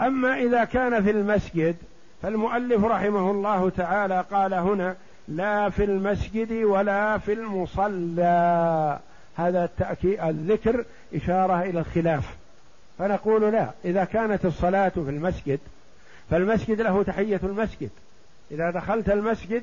أما 0.00 0.38
إذا 0.38 0.64
كان 0.64 1.04
في 1.04 1.10
المسجد 1.10 1.76
فالمؤلف 2.22 2.84
رحمه 2.84 3.30
الله 3.30 3.70
تعالى 3.70 4.24
قال 4.30 4.54
هنا 4.54 4.96
لا 5.28 5.70
في 5.70 5.84
المسجد 5.84 6.52
ولا 6.52 7.18
في 7.18 7.32
المصلى. 7.32 8.98
هذا 9.36 9.64
التأكيد 9.64 10.20
الذكر 10.20 10.84
إشارة 11.14 11.62
إلى 11.62 11.80
الخلاف. 11.80 12.36
فنقول 12.98 13.52
لا 13.52 13.70
إذا 13.84 14.04
كانت 14.04 14.44
الصلاة 14.44 14.88
في 14.88 15.10
المسجد 15.10 15.60
فالمسجد 16.30 16.80
له 16.80 17.02
تحية 17.02 17.40
المسجد. 17.42 17.90
إذا 18.50 18.70
دخلت 18.70 19.10
المسجد 19.10 19.62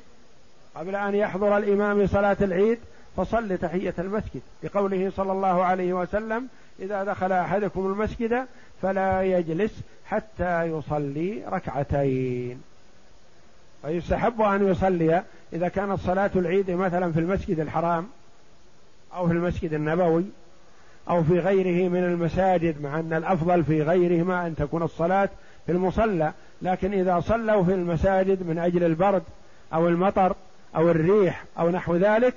قبل 0.75 0.95
أن 0.95 1.15
يحضر 1.15 1.57
الإمام 1.57 2.07
صلاة 2.07 2.37
العيد 2.41 2.79
فصل 3.17 3.57
تحية 3.57 3.93
المسجد 3.99 4.41
لقوله 4.63 5.11
صلى 5.15 5.31
الله 5.31 5.63
عليه 5.63 5.93
وسلم 5.93 6.47
إذا 6.79 7.03
دخل 7.03 7.31
أحدكم 7.31 7.85
المسجد 7.85 8.45
فلا 8.81 9.21
يجلس 9.21 9.79
حتى 10.05 10.63
يصلي 10.63 11.43
ركعتين. 11.47 12.61
فيستحب 13.81 14.41
أن 14.41 14.67
يصلي 14.67 15.23
إذا 15.53 15.67
كانت 15.67 15.99
صلاة 15.99 16.31
العيد 16.35 16.71
مثلا 16.71 17.11
في 17.11 17.19
المسجد 17.19 17.59
الحرام 17.59 18.07
أو 19.15 19.27
في 19.27 19.33
المسجد 19.33 19.73
النبوي 19.73 20.25
أو 21.09 21.23
في 21.23 21.39
غيره 21.39 21.89
من 21.89 22.03
المساجد 22.03 22.81
مع 22.81 22.99
أن 22.99 23.13
الأفضل 23.13 23.63
في 23.63 23.81
غيرهما 23.81 24.47
أن 24.47 24.55
تكون 24.55 24.83
الصلاة 24.83 25.29
في 25.65 25.71
المصلى 25.71 26.33
لكن 26.61 26.93
إذا 26.93 27.19
صلوا 27.19 27.63
في 27.63 27.73
المساجد 27.73 28.47
من 28.47 28.57
أجل 28.57 28.83
البرد 28.83 29.23
أو 29.73 29.87
المطر 29.87 30.35
أو 30.75 30.91
الريح 30.91 31.43
أو 31.59 31.69
نحو 31.69 31.95
ذلك 31.95 32.33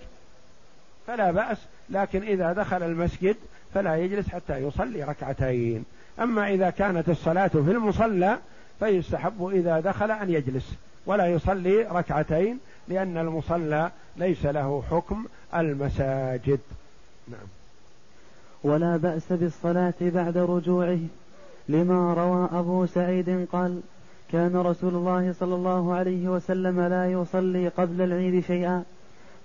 فلا 1.07 1.31
بأس. 1.31 1.59
لكن 1.90 2.22
إذا 2.22 2.53
دخل 2.53 2.83
المسجد 2.83 3.37
فلا 3.75 3.96
يجلس 3.96 4.29
حتى 4.29 4.57
يصلي 4.57 5.05
ركعتين. 5.05 5.85
أما 6.20 6.49
إذا 6.49 6.70
كانت 6.70 7.09
الصلاة 7.09 7.49
في 7.49 7.57
المصلى 7.57 8.38
فيستحب 8.81 9.46
إذا 9.55 9.81
دخل 9.81 10.11
أن 10.11 10.31
يجلس 10.31 10.75
ولا 11.07 11.27
يصلي 11.27 11.83
ركعتين 11.83 12.59
لأن 12.88 13.18
المصلى 13.18 13.90
ليس 14.16 14.46
له 14.46 14.83
حكم 14.90 15.25
المساجد. 15.55 16.61
نعم. 17.29 17.46
ولا 18.64 18.96
بأس 18.96 19.22
بالصلاة 19.31 19.94
بعد 20.01 20.38
رجوعه 20.38 20.99
لما 21.68 22.14
روى 22.14 22.49
أبو 22.61 22.87
سعيد 22.87 23.46
قال 23.53 23.81
كان 24.33 24.57
رسول 24.57 24.95
الله 24.95 25.35
صلى 25.41 25.55
الله 25.55 25.95
عليه 25.95 26.29
وسلم 26.29 26.81
لا 26.81 27.12
يصلي 27.12 27.69
قبل 27.69 28.03
العيد 28.03 28.45
شيئا 28.45 28.83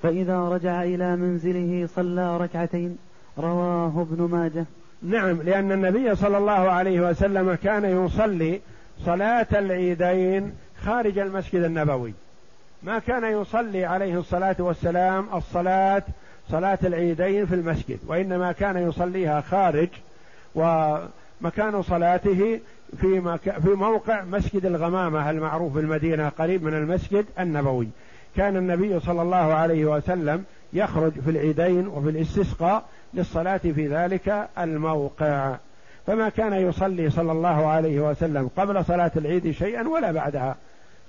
فإذا 0.04 0.40
رجع 0.40 0.84
إلى 0.84 1.16
منزله 1.16 1.88
صلى 1.96 2.38
ركعتين. 2.38 2.98
رواه 3.38 4.02
ابن 4.02 4.24
ماجه. 4.32 4.66
نعم 5.04 5.42
لأن 5.42 5.72
النبي 5.72 6.16
صلى 6.16 6.38
الله 6.38 6.52
عليه 6.52 7.10
وسلم 7.10 7.54
كان 7.54 8.06
يصلي 8.06 8.62
صلاة 9.06 9.48
العيدين 9.52 10.54
خارج 10.84 11.18
المسجد 11.18 11.64
النبوي. 11.64 12.14
ما 12.84 13.00
كان 13.00 13.42
يصلي 13.42 13.86
عليه 13.86 14.20
الصلاة 14.20 14.56
والسلام 14.60 15.28
الصلاة 15.34 16.04
صلاة 16.50 16.80
العيدين 16.84 17.46
في 17.46 17.56
المسجد 17.56 18.00
وإنما 18.08 18.52
كان 18.52 18.78
يصليها 18.78 19.42
خارج 19.42 19.90
ومكان 20.56 21.82
صلاته 21.82 22.60
في, 22.98 23.08
مك... 23.08 23.60
في 23.60 23.70
موقع 23.70 24.24
مسجد 24.24 24.66
الغمامة 24.66 25.30
المعروف 25.30 25.74
بالمدينة 25.74 26.30
قريب 26.30 26.64
من 26.64 26.74
المسجد 26.74 27.26
النبوي. 27.40 27.88
كان 28.36 28.58
النبي 28.58 29.00
صلى 29.00 29.22
الله 29.22 29.54
عليه 29.54 29.86
وسلم 29.86 30.44
يخرج 30.74 31.12
في 31.12 31.30
العيدين 31.30 31.88
وفي 31.88 32.10
الاستسقاء 32.10 32.84
للصلاة 33.14 33.58
في 33.58 33.88
ذلك 33.88 34.48
الموقع. 34.58 35.56
فما 36.08 36.30
كان 36.30 36.54
يصلي 36.54 37.10
صلى 37.10 37.32
الله 37.32 37.68
عليه 37.68 38.00
وسلم 38.10 38.50
قبل 38.58 38.86
صلاة 38.86 39.12
العيد 39.18 39.52
شيئا 39.52 39.88
ولا 39.88 40.12
بعدها. 40.12 40.56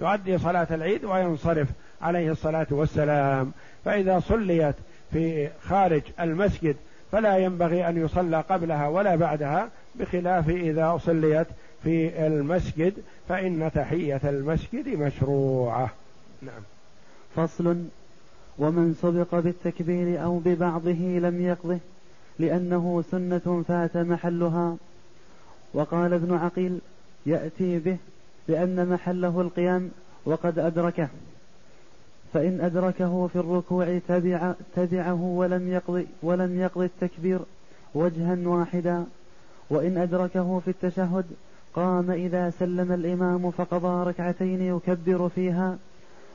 يؤدي 0.01 0.39
صلاة 0.39 0.67
العيد 0.71 1.05
وينصرف 1.05 1.69
عليه 2.03 2.31
الصلاة 2.31 2.67
والسلام. 2.71 3.53
فإذا 3.85 4.21
صليت 4.21 4.75
في 5.13 5.49
خارج 5.63 6.03
المسجد 6.21 6.77
فلا 7.13 7.37
ينبغي 7.37 7.89
أن 7.89 8.05
يصلى 8.05 8.41
قبلها 8.41 8.89
ولا 8.89 9.17
بعدها 9.17 9.69
بخلاف 9.95 10.49
إذا 10.49 11.01
صليت 11.05 11.47
في 11.85 12.27
المسجد 12.27 12.95
فإن 13.29 13.71
تحية 13.75 14.21
المسجد 14.25 14.89
مشروعة. 14.89 15.91
نعم. 16.43 16.63
فصل. 17.37 17.77
ومن 18.59 18.95
سبق 19.03 19.35
بالتكبير 19.35 20.23
أو 20.23 20.39
ببعضه 20.39 21.19
لم 21.19 21.41
يقضه 21.41 21.79
لأنه 22.39 23.05
سنة 23.11 23.65
فات 23.69 23.97
محلها. 23.97 24.77
وقال 25.75 26.13
ابن 26.13 26.35
عقيل 26.35 26.79
يأتي 27.27 27.79
به 27.79 27.97
لأن 28.49 28.89
محله 28.89 29.41
القيام 29.41 29.91
وقد 30.25 30.59
أدركه. 30.59 31.09
فإن 32.33 32.61
أدركه 32.61 33.27
في 33.27 33.37
الركوع 33.37 33.99
تبع 34.09 34.55
تبعه 34.77 35.23
ولم 35.23 35.73
يقضي 35.73 36.07
ولم 36.23 36.61
يقضي 36.61 36.85
التكبير 36.85 37.39
وجها 37.95 38.37
واحدا. 38.45 39.05
وإن 39.71 39.99
أدركه 39.99 40.61
في 40.65 40.69
التشهد 40.71 41.25
قام 41.75 42.11
إذا 42.11 42.51
سلم 42.51 42.93
الإمام 42.93 43.51
فقضى 43.51 44.11
ركعتين 44.11 44.63
يكبر 44.63 45.29
فيها 45.29 45.79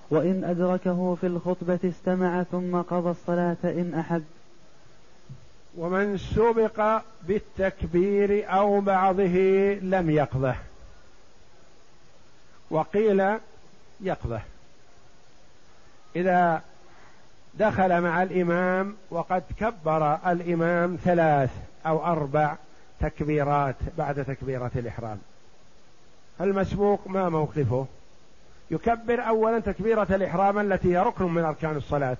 وإن 0.10 0.44
أدركه 0.44 1.16
في 1.22 1.28
الخطبة 1.28 1.80
استمع 1.86 2.44
ثم 2.44 2.82
قضى 2.82 3.10
الصلاة 3.10 3.58
إن 3.64 3.94
أحب. 3.94 4.24
ومن 5.78 6.18
سبق 6.18 7.02
بالتكبير 7.28 8.54
أو 8.54 8.82
بعضه 8.82 9.38
لم 9.82 10.10
يقضه. 10.10 10.56
وقيل 12.72 13.38
يقضه. 14.02 14.42
إذا 16.16 16.62
دخل 17.60 18.02
مع 18.02 18.24
الإمام 18.24 18.96
وقد 19.10 19.44
كبر 19.60 20.16
الإمام 20.32 20.98
ثلاث 21.04 21.50
أو 21.86 22.06
أربع 22.06 22.56
تكبيرات 23.00 23.76
بعد 23.98 24.26
تكبيرة 24.26 24.72
الإحرام. 24.76 25.18
المسبوق 26.42 27.08
ما 27.08 27.30
موقفه. 27.30 27.86
يكبر 28.72 29.28
أولا 29.28 29.60
تكبيرة 29.60 30.08
الإحرام 30.10 30.60
التي 30.60 30.94
هي 30.94 30.98
ركن 30.98 31.26
من 31.26 31.44
أركان 31.44 31.78
الصلاة 31.78 32.18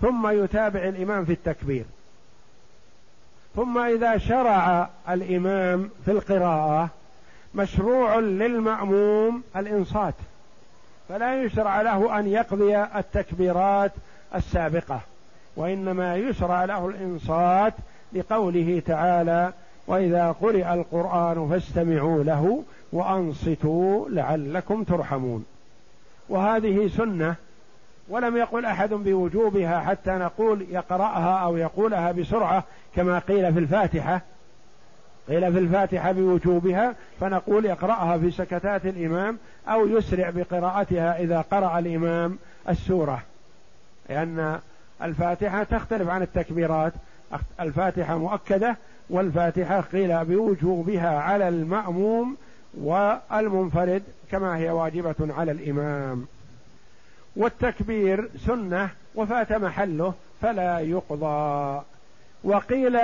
ثم 0.00 0.44
يتابع 0.44 0.80
الإمام 0.80 1.24
في 1.24 1.32
التكبير. 1.32 1.84
ثم 3.56 3.78
إذا 3.78 4.18
شرع 4.18 4.88
الإمام 5.08 5.90
في 6.04 6.10
القراءة 6.10 6.88
مشروع 7.54 8.18
للمأموم 8.18 9.42
الإنصات. 9.56 10.14
فلا 11.08 11.42
يشرع 11.42 11.82
له 11.82 12.18
أن 12.18 12.26
يقضي 12.26 12.76
التكبيرات 12.76 13.92
السابقة 14.34 15.00
وإنما 15.56 16.16
يشرع 16.16 16.64
له 16.64 16.88
الإنصات 16.88 17.74
لقوله 18.12 18.82
تعالى 18.86 19.52
وإذا 19.88 20.32
قرئ 20.32 20.74
القرآن 20.74 21.48
فاستمعوا 21.50 22.24
له 22.24 22.64
وأنصتوا 22.92 24.08
لعلكم 24.08 24.84
ترحمون. 24.84 25.44
وهذه 26.28 26.88
سنة 26.88 27.34
ولم 28.08 28.36
يقل 28.36 28.64
أحد 28.64 28.90
بوجوبها 28.90 29.80
حتى 29.80 30.10
نقول 30.10 30.66
يقرأها 30.70 31.38
أو 31.38 31.56
يقولها 31.56 32.12
بسرعة 32.12 32.64
كما 32.96 33.18
قيل 33.18 33.52
في 33.52 33.58
الفاتحة. 33.58 34.20
قيل 35.28 35.52
في 35.52 35.58
الفاتحة 35.58 36.12
بوجوبها 36.12 36.94
فنقول 37.20 37.64
يقرأها 37.64 38.18
في 38.18 38.30
سكتات 38.30 38.86
الإمام 38.86 39.38
أو 39.68 39.86
يسرع 39.86 40.30
بقراءتها 40.30 41.18
إذا 41.18 41.40
قرأ 41.40 41.78
الإمام 41.78 42.38
السورة. 42.68 43.22
لأن 44.08 44.58
الفاتحة 45.02 45.62
تختلف 45.62 46.08
عن 46.08 46.22
التكبيرات. 46.22 46.92
الفاتحة 47.60 48.18
مؤكدة 48.18 48.76
والفاتحة 49.10 49.80
قيل 49.80 50.24
بوجوبها 50.24 51.18
على 51.18 51.48
المأموم 51.48 52.36
والمنفرد 52.74 54.02
كما 54.30 54.56
هي 54.56 54.70
واجبة 54.70 55.14
على 55.20 55.52
الإمام. 55.52 56.26
والتكبير 57.36 58.30
سنة 58.46 58.90
وفات 59.14 59.52
محله 59.52 60.14
فلا 60.42 60.78
يقضى. 60.78 61.82
وقيل 62.44 62.98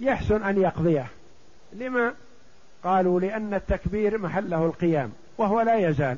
يحسن 0.00 0.42
أن 0.42 0.62
يقضيه. 0.62 1.06
لما؟ 1.72 2.12
قالوا 2.84 3.20
لأن 3.20 3.54
التكبير 3.54 4.18
محله 4.18 4.66
القيام 4.66 5.12
وهو 5.38 5.60
لا 5.60 5.88
يزال. 5.88 6.16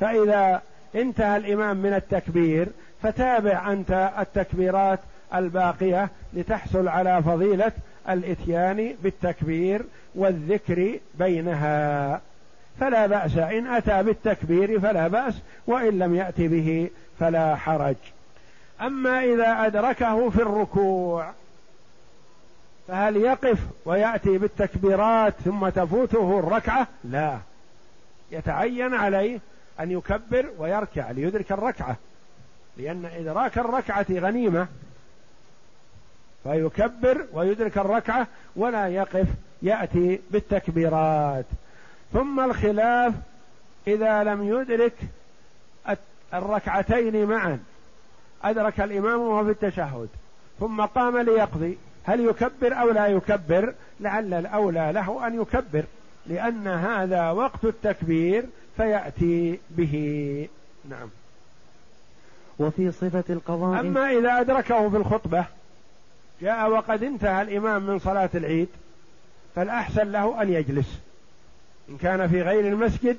فإذا 0.00 0.62
انتهى 0.94 1.36
الإمام 1.36 1.76
من 1.76 1.94
التكبير 1.94 2.68
فتابع 3.02 3.72
أنت 3.72 4.12
التكبيرات 4.18 4.98
الباقية 5.34 6.10
لتحصل 6.34 6.88
على 6.88 7.22
فضيلة 7.22 7.72
الإتيان 8.08 8.94
بالتكبير 9.02 9.84
والذكر 10.14 10.98
بينها. 11.14 12.20
فلا 12.80 13.06
بأس 13.06 13.36
إن 13.36 13.66
أتى 13.66 14.02
بالتكبير 14.02 14.80
فلا 14.80 15.08
بأس 15.08 15.34
وإن 15.66 15.98
لم 15.98 16.14
يأتي 16.14 16.48
به 16.48 16.90
فلا 17.20 17.56
حرج. 17.56 17.96
أما 18.80 19.24
إذا 19.24 19.66
أدركه 19.66 20.30
في 20.30 20.42
الركوع 20.42 21.32
فهل 22.88 23.16
يقف 23.16 23.58
ويأتي 23.84 24.38
بالتكبيرات 24.38 25.34
ثم 25.44 25.68
تفوته 25.68 26.38
الركعة؟ 26.38 26.86
لا. 27.04 27.38
يتعين 28.30 28.94
عليه 28.94 29.40
أن 29.80 29.90
يكبر 29.90 30.46
ويركع 30.58 31.10
ليدرك 31.10 31.52
الركعة 31.52 31.96
لأن 32.76 33.04
إدراك 33.04 33.58
الركعة 33.58 34.06
غنيمة. 34.10 34.66
فيكبر 36.44 37.26
ويدرك 37.32 37.78
الركعة 37.78 38.26
ولا 38.56 38.88
يقف 38.88 39.26
يأتي 39.62 40.20
بالتكبيرات. 40.30 41.44
ثم 42.12 42.40
الخلاف 42.40 43.14
إذا 43.86 44.24
لم 44.24 44.42
يدرك 44.42 44.94
الركعتين 46.34 47.26
معا 47.26 47.58
أدرك 48.44 48.80
الإمام 48.80 49.20
وهو 49.20 49.44
في 49.44 49.50
التشهد. 49.50 50.08
ثم 50.60 50.80
قام 50.80 51.18
ليقضي 51.18 51.78
هل 52.04 52.20
يكبر 52.20 52.80
أو 52.80 52.90
لا 52.90 53.06
يكبر؟ 53.06 53.74
لعل 54.00 54.34
الأولى 54.34 54.90
له 54.94 55.26
أن 55.26 55.40
يكبر 55.40 55.84
لأن 56.26 56.68
هذا 56.68 57.30
وقت 57.30 57.64
التكبير 57.64 58.44
فيأتي 58.76 59.60
به. 59.70 60.48
نعم. 60.90 61.08
وفي 62.58 62.92
صفة 62.92 63.24
القضاء 63.30 63.80
أما 63.80 64.10
إذا 64.10 64.40
أدركه 64.40 64.90
في 64.90 64.96
الخطبة 64.96 65.44
جاء 66.42 66.70
وقد 66.70 67.02
انتهى 67.02 67.42
الإمام 67.42 67.82
من 67.82 67.98
صلاة 67.98 68.30
العيد 68.34 68.68
فالأحسن 69.56 70.12
له 70.12 70.42
أن 70.42 70.52
يجلس. 70.52 70.98
إن 71.88 71.96
كان 71.96 72.28
في 72.28 72.42
غير 72.42 72.68
المسجد 72.68 73.16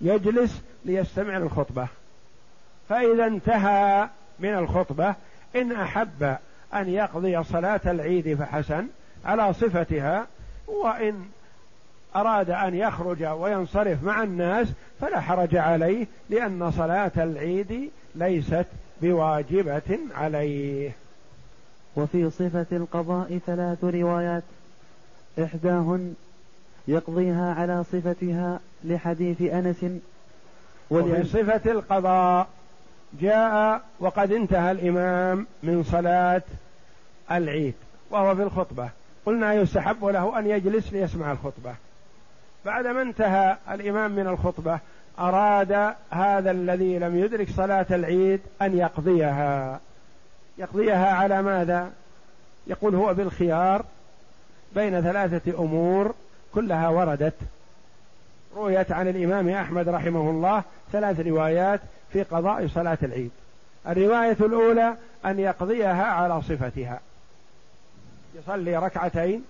يجلس 0.00 0.62
ليستمع 0.84 1.38
للخطبة. 1.38 1.88
فإذا 2.88 3.26
انتهى 3.26 4.08
من 4.38 4.54
الخطبة 4.54 5.14
إن 5.56 5.72
أحب 5.72 6.36
أن 6.74 6.88
يقضي 6.88 7.44
صلاة 7.44 7.80
العيد 7.86 8.34
فحسن 8.34 8.86
على 9.24 9.52
صفتها 9.52 10.26
وإن 10.66 11.24
أراد 12.16 12.50
أن 12.50 12.74
يخرج 12.74 13.24
وينصرف 13.24 14.04
مع 14.04 14.22
الناس 14.22 14.68
فلا 15.00 15.20
حرج 15.20 15.56
عليه 15.56 16.06
لأن 16.30 16.70
صلاة 16.70 17.12
العيد 17.16 17.90
ليست 18.14 18.66
بواجبة 19.02 19.98
عليه. 20.14 20.92
وفي 21.96 22.30
صفة 22.30 22.66
القضاء 22.72 23.38
ثلاث 23.46 23.84
روايات. 23.84 24.42
إحداهن 25.44 26.14
يقضيها 26.88 27.54
على 27.54 27.84
صفتها 27.84 28.60
لحديث 28.84 29.42
أنس 29.42 29.84
وفي 30.90 31.24
صفة 31.24 31.70
القضاء 31.70 32.48
جاء 33.20 33.82
وقد 34.00 34.32
انتهى 34.32 34.70
الإمام 34.70 35.46
من 35.62 35.82
صلاة 35.82 36.42
العيد 37.30 37.74
وهو 38.10 38.36
في 38.36 38.42
الخطبة. 38.42 38.88
قلنا 39.26 39.54
يستحب 39.54 40.04
له 40.04 40.38
أن 40.38 40.46
يجلس 40.46 40.92
ليسمع 40.92 41.32
الخطبة. 41.32 41.74
بعدما 42.64 43.02
انتهى 43.02 43.56
الإمام 43.70 44.10
من 44.10 44.26
الخطبة 44.26 44.78
أراد 45.18 45.94
هذا 46.10 46.50
الذي 46.50 46.98
لم 46.98 47.18
يدرك 47.18 47.50
صلاة 47.50 47.86
العيد 47.90 48.40
أن 48.62 48.78
يقضيها. 48.78 49.80
يقضيها 50.58 51.14
على 51.14 51.42
ماذا؟ 51.42 51.90
يقول 52.66 52.94
هو 52.94 53.14
بالخيار 53.14 53.84
بين 54.74 55.00
ثلاثة 55.00 55.58
أمور 55.58 56.14
كلها 56.54 56.88
وردت. 56.88 57.34
رويت 58.56 58.92
عن 58.92 59.08
الإمام 59.08 59.48
أحمد 59.48 59.88
رحمه 59.88 60.30
الله 60.30 60.62
ثلاث 60.92 61.20
روايات 61.20 61.80
في 62.12 62.22
قضاء 62.22 62.68
صلاة 62.68 62.98
العيد. 63.02 63.30
الرواية 63.88 64.36
الأولى 64.40 64.94
أن 65.24 65.38
يقضيها 65.38 66.04
على 66.04 66.42
صفتها. 66.42 67.00
يصلي 68.34 68.76
ركعتين 68.76 69.44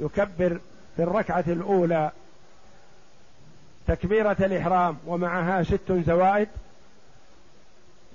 يكبر 0.00 0.60
في 0.96 1.02
الركعة 1.02 1.44
الأولى 1.46 2.10
تكبيرة 3.86 4.36
الإحرام 4.40 4.96
ومعها 5.06 5.62
ست 5.62 5.92
زوائد 5.92 6.48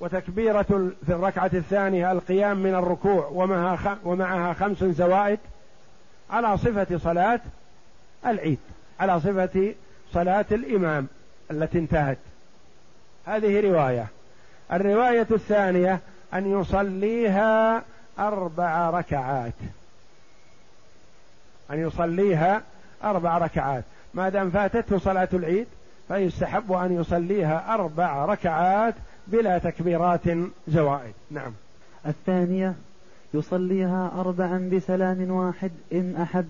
وتكبيرة 0.02 0.92
في 1.06 1.10
الركعة 1.10 1.52
الثانية 1.54 2.12
القيام 2.12 2.58
من 2.58 2.76
الركوع 2.76 3.28
ومعها 3.28 3.98
ومعها 4.04 4.54
خمس 4.54 4.84
زوائد 4.84 5.40
على 6.30 6.58
صفة 6.58 6.98
صلاة 6.98 7.40
العيد 8.26 8.60
على 9.00 9.20
صفة 9.20 9.74
صلاة 10.14 10.46
الإمام 10.52 11.08
التي 11.52 11.80
انتهت. 11.80 12.18
هذه 13.26 13.62
رواية. 13.62 14.08
الرواية 14.74 15.28
الثانية 15.32 16.00
أن 16.34 16.60
يصليها 16.60 17.84
أربع 18.20 18.90
ركعات. 18.90 19.54
أن 21.72 21.80
يصليها 21.88 22.62
أربع 23.04 23.38
ركعات. 23.38 23.84
ما 24.14 24.30
دام 24.30 24.52
فاتته 24.52 25.00
صلاة 25.00 25.30
العيد 25.34 25.68
فيستحب 26.08 26.72
أن 26.72 27.02
يصليها 27.02 27.74
أربع 27.74 28.26
ركعات 28.26 28.96
بلا 29.28 29.58
تكبيرات 29.58 30.22
زوائد. 30.68 31.14
نعم. 31.32 31.52
الثانية 32.06 32.76
يصليها 33.34 34.12
أربعا 34.16 34.70
بسلام 34.74 35.32
واحد 35.32 35.72
إن 35.94 36.16
أحب 36.22 36.50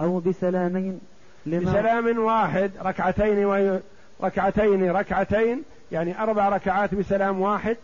أو 0.00 0.20
بسلامين 0.20 1.00
لما 1.46 1.70
بسلام 1.70 2.18
واحد 2.18 2.70
ركعتين 2.82 3.44
وي... 3.44 3.80
ركعتين 4.22 4.90
ركعتين 4.90 5.62
يعني 5.92 6.22
أربع 6.22 6.48
ركعات 6.48 6.94
بسلام 6.94 7.40
واحد 7.40 7.76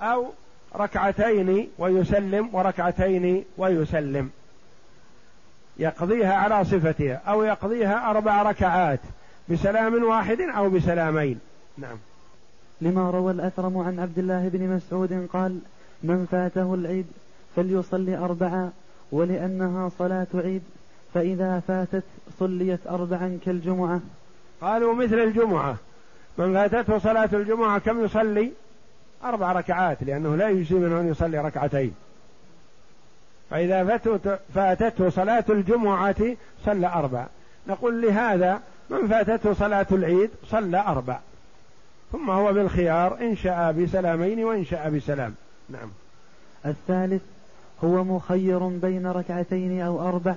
أو 0.00 0.26
ركعتين 0.76 1.68
ويسلم 1.78 2.48
وركعتين 2.52 3.44
ويسلم. 3.58 4.30
يقضيها 5.78 6.34
على 6.34 6.64
صفتها 6.64 7.14
أو 7.14 7.42
يقضيها 7.42 8.10
أربع 8.10 8.42
ركعات 8.42 9.00
بسلام 9.48 10.04
واحد 10.04 10.40
أو 10.40 10.70
بسلامين. 10.70 11.40
نعم. 11.78 11.96
لما 12.80 13.10
روى 13.10 13.32
الأثرم 13.32 13.78
عن 13.78 13.98
عبد 14.00 14.18
الله 14.18 14.48
بن 14.48 14.68
مسعود 14.68 15.28
قال 15.32 15.58
من 16.02 16.26
فاته 16.30 16.74
العيد 16.74 17.06
فليصلي 17.56 18.16
أربعا 18.16 18.70
ولأنها 19.12 19.88
صلاة 19.98 20.26
عيد 20.34 20.62
فإذا 21.14 21.62
فاتت 21.68 22.04
صليت 22.38 22.86
أربعا 22.86 23.38
كالجمعة. 23.44 24.00
قالوا 24.60 24.94
مثل 24.94 25.14
الجمعة. 25.14 25.76
من 26.38 26.54
فاتته 26.54 26.98
صلاة 26.98 27.28
الجمعة 27.32 27.78
كم 27.78 28.04
يصلي؟ 28.04 28.52
أربع 29.24 29.52
ركعات 29.52 30.02
لأنه 30.02 30.36
لا 30.36 30.48
يجزي 30.48 30.74
منه 30.74 31.00
أن 31.00 31.08
يصلي 31.08 31.38
ركعتين. 31.38 31.94
فإذا 33.50 33.98
فاتته 34.54 35.10
صلاة 35.10 35.44
الجمعة 35.48 36.36
صلى 36.64 36.86
أربع. 36.86 37.26
نقول 37.66 38.02
لهذا 38.02 38.60
من 38.90 39.08
فاتته 39.08 39.52
صلاة 39.52 39.86
العيد 39.92 40.30
صلى 40.46 40.78
أربع. 40.78 41.18
ثم 42.12 42.30
هو 42.30 42.52
بالخيار 42.52 43.20
إن 43.20 43.36
شاء 43.36 43.72
بسلامين 43.72 44.44
وإن 44.44 44.64
شاء 44.64 44.90
بسلام. 44.90 45.34
نعم. 45.68 45.88
الثالث 46.66 47.22
هو 47.84 48.04
مخير 48.04 48.68
بين 48.68 49.06
ركعتين 49.06 49.80
أو 49.80 50.08
أربع 50.08 50.34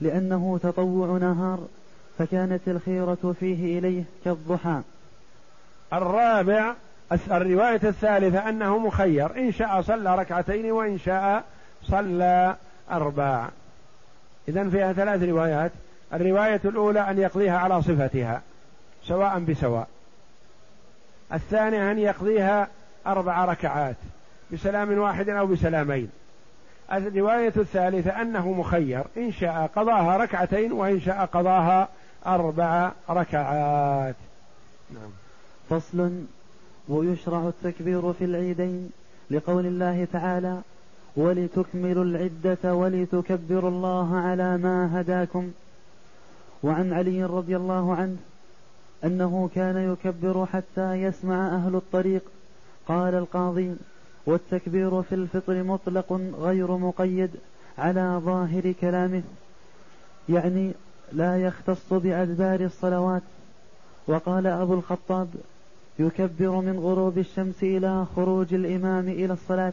لأنه 0.00 0.60
تطوع 0.62 1.18
نهار 1.18 1.66
فكانت 2.18 2.68
الخيرة 2.68 3.34
فيه 3.40 3.78
إليه 3.78 4.04
كالضحى. 4.24 4.80
الرابع 5.92 6.74
الرواية 7.30 7.80
الثالثة 7.84 8.48
أنه 8.48 8.78
مخير 8.78 9.36
إن 9.36 9.52
شاء 9.52 9.82
صلى 9.82 10.16
ركعتين 10.16 10.70
وإن 10.70 10.98
شاء 10.98 11.44
صلى 11.82 12.56
أربع. 12.90 13.48
إذا 14.48 14.68
فيها 14.68 14.92
ثلاث 14.92 15.22
روايات. 15.22 15.72
الرواية 16.14 16.60
الأولى 16.64 17.10
أن 17.10 17.18
يقضيها 17.18 17.58
على 17.58 17.82
صفتها 17.82 18.42
سواء 19.04 19.38
بسواء. 19.38 19.88
الثانية 21.32 21.90
أن 21.90 21.98
يقضيها 21.98 22.68
أربع 23.06 23.44
ركعات 23.44 23.96
بسلام 24.52 24.98
واحد 24.98 25.28
أو 25.28 25.46
بسلامين. 25.46 26.10
الرواية 26.92 27.52
الثالثة 27.56 28.22
أنه 28.22 28.52
مخير 28.52 29.04
إن 29.16 29.32
شاء 29.32 29.70
قضاها 29.76 30.16
ركعتين 30.16 30.72
وإن 30.72 31.00
شاء 31.00 31.24
قضاها 31.26 31.88
أربع 32.26 32.92
ركعات. 33.10 34.14
نعم. 34.90 35.10
فصل 35.70 36.24
ويشرع 36.88 37.48
التكبير 37.48 38.12
في 38.12 38.24
العيدين 38.24 38.90
لقول 39.30 39.66
الله 39.66 40.06
تعالى 40.12 40.58
ولتكملوا 41.16 42.04
العدة 42.04 42.74
ولتكبروا 42.74 43.70
الله 43.70 44.20
على 44.20 44.58
ما 44.58 45.00
هداكم. 45.00 45.52
وعن 46.62 46.92
علي 46.92 47.24
رضي 47.24 47.56
الله 47.56 47.94
عنه 47.94 48.16
أنه 49.04 49.50
كان 49.54 49.92
يكبر 49.92 50.46
حتى 50.46 50.94
يسمع 50.94 51.46
أهل 51.46 51.74
الطريق. 51.74 52.22
قال 52.88 53.14
القاضي 53.14 53.76
والتكبير 54.26 55.02
في 55.02 55.14
الفطر 55.14 55.62
مطلق 55.62 56.20
غير 56.38 56.76
مقيد 56.76 57.30
على 57.78 58.20
ظاهر 58.24 58.72
كلامه 58.80 59.22
يعني 60.28 60.72
لا 61.12 61.42
يختص 61.42 61.92
بأدبار 61.92 62.60
الصلوات. 62.60 63.22
وقال 64.06 64.46
أبو 64.46 64.74
الخطاب 64.74 65.28
يكبر 65.98 66.50
من 66.50 66.78
غروب 66.82 67.18
الشمس 67.18 67.62
إلى 67.62 68.06
خروج 68.16 68.54
الإمام 68.54 69.08
إلى 69.08 69.32
الصلاة. 69.32 69.72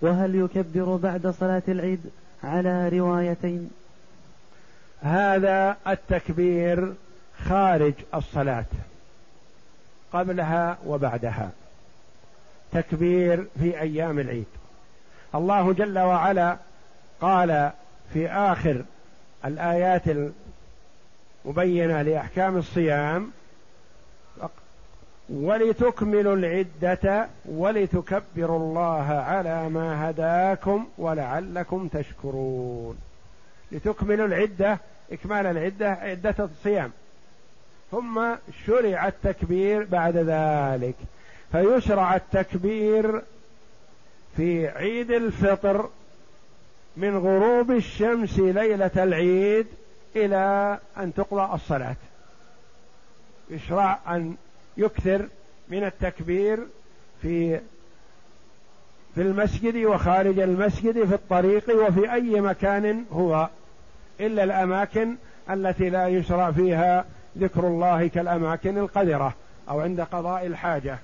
وهل 0.00 0.34
يكبر 0.34 0.96
بعد 0.96 1.26
صلاة 1.26 1.62
العيد؟ 1.68 2.00
على 2.44 2.88
روايتين. 2.88 3.70
هذا 5.00 5.76
التكبير 5.86 6.94
خارج 7.48 7.94
الصلاة 8.14 8.64
قبلها 10.12 10.78
وبعدها. 10.86 11.50
تكبير 12.72 13.46
في 13.60 13.80
أيام 13.80 14.18
العيد. 14.18 14.46
الله 15.34 15.72
جل 15.72 15.98
وعلا 15.98 16.56
قال 17.20 17.70
في 18.12 18.28
آخر 18.28 18.84
الآيات 19.44 20.02
المبينة 21.44 22.02
لأحكام 22.02 22.56
الصيام 22.56 23.30
ولتكملوا 25.28 26.36
العدة 26.36 27.26
ولتكبروا 27.44 28.58
الله 28.58 29.08
على 29.08 29.68
ما 29.68 30.10
هداكم 30.10 30.86
ولعلكم 30.98 31.88
تشكرون. 31.88 32.98
لتكملوا 33.72 34.26
العدة 34.26 34.78
إكمال 35.12 35.46
العدة 35.46 35.90
عدة 35.90 36.34
الصيام. 36.38 36.92
ثم 37.90 38.34
شرع 38.66 39.08
التكبير 39.08 39.84
بعد 39.84 40.16
ذلك. 40.16 40.94
فيشرع 41.52 42.16
التكبير 42.16 43.22
في 44.36 44.68
عيد 44.68 45.10
الفطر 45.10 45.88
من 46.96 47.16
غروب 47.16 47.70
الشمس 47.70 48.38
ليلة 48.38 48.90
العيد 48.96 49.66
إلى 50.16 50.78
أن 50.96 51.14
تقضى 51.14 51.54
الصلاة. 51.54 51.96
يشرع 53.50 53.98
أن 54.08 54.36
يكثر 54.76 55.26
من 55.68 55.84
التكبير 55.84 56.58
في 57.22 57.60
في 59.14 59.22
المسجد 59.22 59.76
وخارج 59.76 60.38
المسجد 60.38 61.04
في 61.04 61.14
الطريق 61.14 61.86
وفي 61.86 62.12
أي 62.12 62.40
مكان 62.40 63.04
هو 63.12 63.48
إلا 64.20 64.44
الأماكن 64.44 65.16
التي 65.50 65.90
لا 65.90 66.08
يشرع 66.08 66.50
فيها 66.50 67.04
ذكر 67.38 67.66
الله 67.66 68.06
كالأماكن 68.06 68.78
القذرة 68.78 69.34
أو 69.68 69.80
عند 69.80 70.00
قضاء 70.00 70.46
الحاجة. 70.46 70.98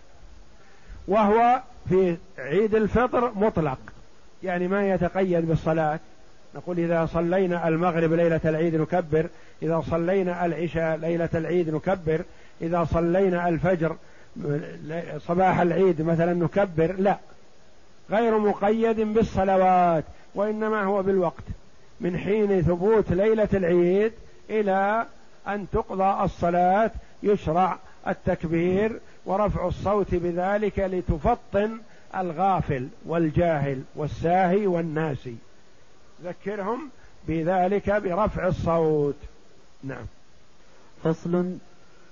وهو 1.09 1.61
في 1.89 2.17
عيد 2.39 2.75
الفطر 2.75 3.33
مطلق 3.35 3.79
يعني 4.43 4.69
ما 4.69 4.89
يتقيد 4.91 5.49
بالصلاة. 5.49 5.99
نقول 6.55 6.79
إذا 6.79 7.07
صلينا 7.07 7.69
المغرب 7.69 8.12
ليلة 8.12 8.41
العيد 8.45 8.75
نكبر 8.75 9.27
إذا 9.62 9.83
صلينا 9.91 10.47
العشاء 10.47 10.97
ليلة 10.97 11.29
العيد 11.35 11.75
نكبر 11.75 12.21
إذا 12.62 12.85
صلينا 12.93 13.49
الفجر 13.49 13.97
صباح 15.19 15.61
العيد 15.61 16.03
مثلا 16.03 16.35
نكبر 16.35 16.95
لا. 16.99 17.19
غير 18.11 18.39
مقيد 18.39 19.01
بالصلوات 19.01 20.05
وإنما 20.35 20.83
هو 20.83 21.03
بالوقت. 21.03 21.45
من 22.01 22.19
حين 22.19 22.62
ثبوت 22.62 23.12
ليلة 23.12 23.49
العيد 23.55 24.12
إلى 24.51 25.07
أن 25.48 25.66
تقضى 25.72 26.24
الصلاة 26.24 26.90
يشرع 27.22 27.78
التكبير 28.09 29.00
ورفع 29.26 29.68
الصوت 29.68 30.14
بذلك 30.14 30.78
لتفطن 30.78 31.80
الغافل 32.16 32.88
والجاهل 33.06 33.82
والساهي 33.96 34.66
والناسي. 34.66 35.37
ذكرهم 36.24 36.90
بذلك 37.28 37.90
برفع 37.90 38.46
الصوت. 38.46 39.16
نعم. 39.85 40.06
فصل. 41.04 41.56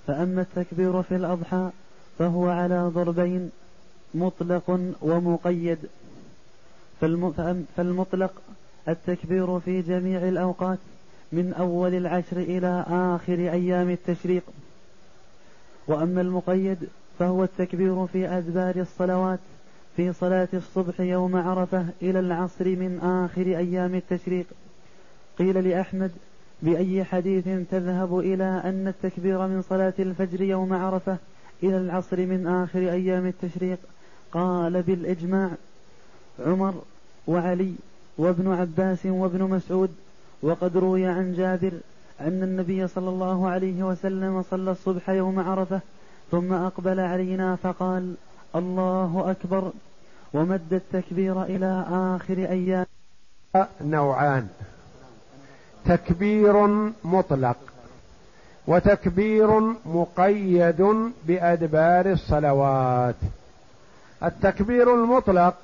فأما 0.06 0.40
التكبير 0.40 1.02
في 1.02 1.16
الأضحى 1.16 1.70
فهو 2.18 2.48
على 2.48 2.90
ضربين 2.94 3.50
مطلق 4.14 4.94
ومقيد. 5.02 5.78
فالمطلق 7.76 8.32
التكبير 8.88 9.60
في 9.60 9.82
جميع 9.82 10.28
الأوقات. 10.28 10.78
من 11.34 11.54
أول 11.58 11.94
العشر 11.94 12.36
إلى 12.36 12.84
آخر 12.88 13.38
أيام 13.38 13.90
التشريق. 13.90 14.42
وأما 15.86 16.20
المقيد 16.20 16.78
فهو 17.18 17.44
التكبير 17.44 18.06
في 18.06 18.28
أدبار 18.28 18.76
الصلوات 18.76 19.38
في 19.96 20.12
صلاة 20.12 20.48
الصبح 20.54 21.00
يوم 21.00 21.36
عرفة 21.36 21.86
إلى 22.02 22.20
العصر 22.20 22.64
من 22.64 22.98
آخر 23.02 23.42
أيام 23.42 23.94
التشريق. 23.94 24.46
قيل 25.38 25.68
لأحمد 25.68 26.10
بأي 26.62 27.04
حديث 27.04 27.44
تذهب 27.70 28.18
إلى 28.18 28.62
أن 28.64 28.88
التكبير 28.88 29.46
من 29.46 29.62
صلاة 29.62 29.94
الفجر 29.98 30.42
يوم 30.42 30.72
عرفة 30.72 31.16
إلى 31.62 31.76
العصر 31.76 32.16
من 32.16 32.46
آخر 32.46 32.78
أيام 32.78 33.26
التشريق؟ 33.26 33.78
قال 34.32 34.82
بالإجماع 34.82 35.50
عمر 36.46 36.74
وعلي 37.26 37.74
وابن 38.18 38.52
عباس 38.52 39.06
وابن 39.06 39.42
مسعود 39.42 39.94
وقد 40.44 40.76
روي 40.76 41.06
عن 41.06 41.34
جابر 41.36 41.72
أن 42.20 42.42
النبي 42.42 42.88
صلى 42.88 43.08
الله 43.08 43.48
عليه 43.48 43.82
وسلم 43.82 44.42
صلى 44.50 44.70
الصبح 44.70 45.10
يوم 45.10 45.40
عرفة 45.40 45.80
ثم 46.30 46.52
أقبل 46.52 47.00
علينا 47.00 47.56
فقال 47.56 48.14
الله 48.56 49.24
أكبر 49.30 49.72
ومد 50.34 50.72
التكبير 50.72 51.42
إلى 51.42 51.84
آخر 51.90 52.38
أيام. 52.38 52.86
نوعان. 53.80 54.48
تكبير 55.84 56.66
مطلق 57.04 57.56
وتكبير 58.66 59.60
مقيد 59.86 61.10
بأدبار 61.26 62.12
الصلوات. 62.12 63.14
التكبير 64.22 64.94
المطلق 64.94 65.54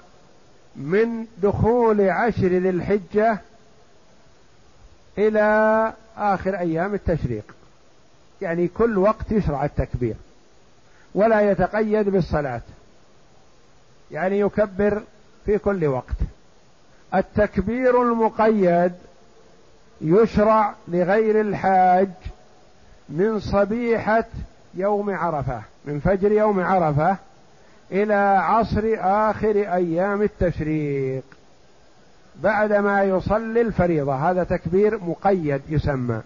من 0.77 1.27
دخول 1.43 2.01
عشر 2.01 2.47
ذي 2.47 2.71
الحجة 2.71 3.41
إلى 5.19 5.93
آخر 6.17 6.59
أيام 6.59 6.95
التشريق. 6.95 7.55
يعني 8.43 8.69
كل 8.69 8.99
وقت 8.99 9.33
يشرع 9.33 9.65
التكبير. 9.65 10.15
ولا 11.15 11.51
يتقيد 11.51 12.09
بالصلاة. 12.09 12.61
يعني 14.11 14.41
يكبر 14.41 15.03
في 15.47 15.59
كل 15.59 15.87
وقت. 15.87 16.17
التكبير 17.15 18.03
المقيد 18.03 18.93
يشرع 20.01 20.75
لغير 20.89 21.41
الحاج 21.41 22.11
من 23.09 23.41
صبيحة 23.41 24.25
يوم 24.75 25.11
عرفة 25.11 25.63
من 25.85 26.01
فجر 26.01 26.33
يوم 26.33 26.61
عرفة 26.61 27.17
إلى 27.93 28.15
عصر 28.43 28.83
آخر 28.99 29.57
أيام 29.75 30.23
التشريق. 30.23 31.23
بعدما 32.37 33.03
يصلي 33.03 33.61
الفريضة. 33.61 34.15
هذا 34.15 34.45
تكبير 34.45 34.99
مقيد 35.05 35.63
يسمى. 35.69 36.21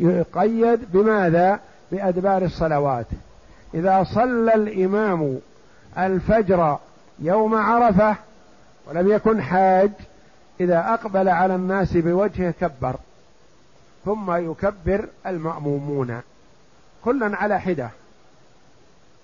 يقيد 0.00 0.92
بماذا؟ 0.92 1.60
بأدبار 1.92 2.42
الصلوات. 2.42 3.06
إذا 3.74 4.04
صلى 4.14 4.54
الإمام 4.54 5.38
الفجر 5.98 6.78
يوم 7.18 7.54
عرفة 7.54 8.16
ولم 8.86 9.12
يكن 9.12 9.42
حاج 9.42 9.90
إذا 10.60 10.78
أقبل 10.78 11.28
على 11.28 11.54
الناس 11.54 11.96
بوجهه 11.96 12.54
كبر. 12.60 12.96
ثم 14.04 14.50
يكبر 14.50 15.08
المأمومون. 15.26 16.20
كلا 17.04 17.36
على 17.36 17.60
حدة. 17.60 17.90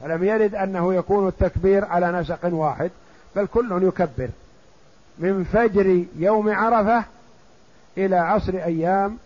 فلم 0.01 0.25
يرد 0.25 0.55
أنه 0.55 0.95
يكون 0.95 1.29
التكبير 1.29 1.85
على 1.85 2.13
نسق 2.13 2.41
واحد 2.45 2.91
بل 3.37 3.47
كل 3.47 3.83
يكبر. 3.83 4.29
من 5.19 5.45
فجر 5.45 6.05
يوم 6.17 6.49
عرفة 6.49 7.05
إلى 7.99 8.17
عصر 8.17 8.55
أيام 8.55 9.19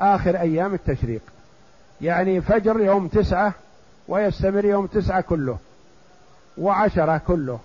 آخر 0.00 0.40
أيام 0.40 0.74
التشريق. 0.74 1.22
يعني 2.00 2.40
فجر 2.40 2.80
يوم 2.80 3.08
تسعة 3.08 3.52
ويستمر 4.08 4.64
يوم 4.64 4.86
تسعة 4.86 5.20
كله 5.20 5.58
وعشرة 6.58 7.20
كله 7.26 7.58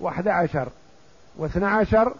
وأحد 0.00 0.28
عشر 0.28 0.68
واثنى 1.36 1.66
عشر 1.66 2.14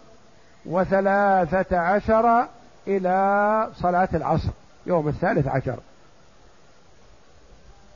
وثلاثة 0.65 1.77
عشر 1.77 2.47
إلى 2.87 3.69
صلاة 3.75 4.09
العصر 4.13 4.49
يوم 4.85 5.07
الثالث 5.07 5.47
عشر. 5.47 5.79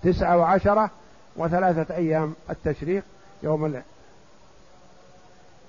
تسعة 0.03 0.37
وعشرة 0.37 0.91
وثلاثة 1.35 1.95
أيام 1.95 2.33
التشريق 2.49 3.03
يوم 3.43 3.81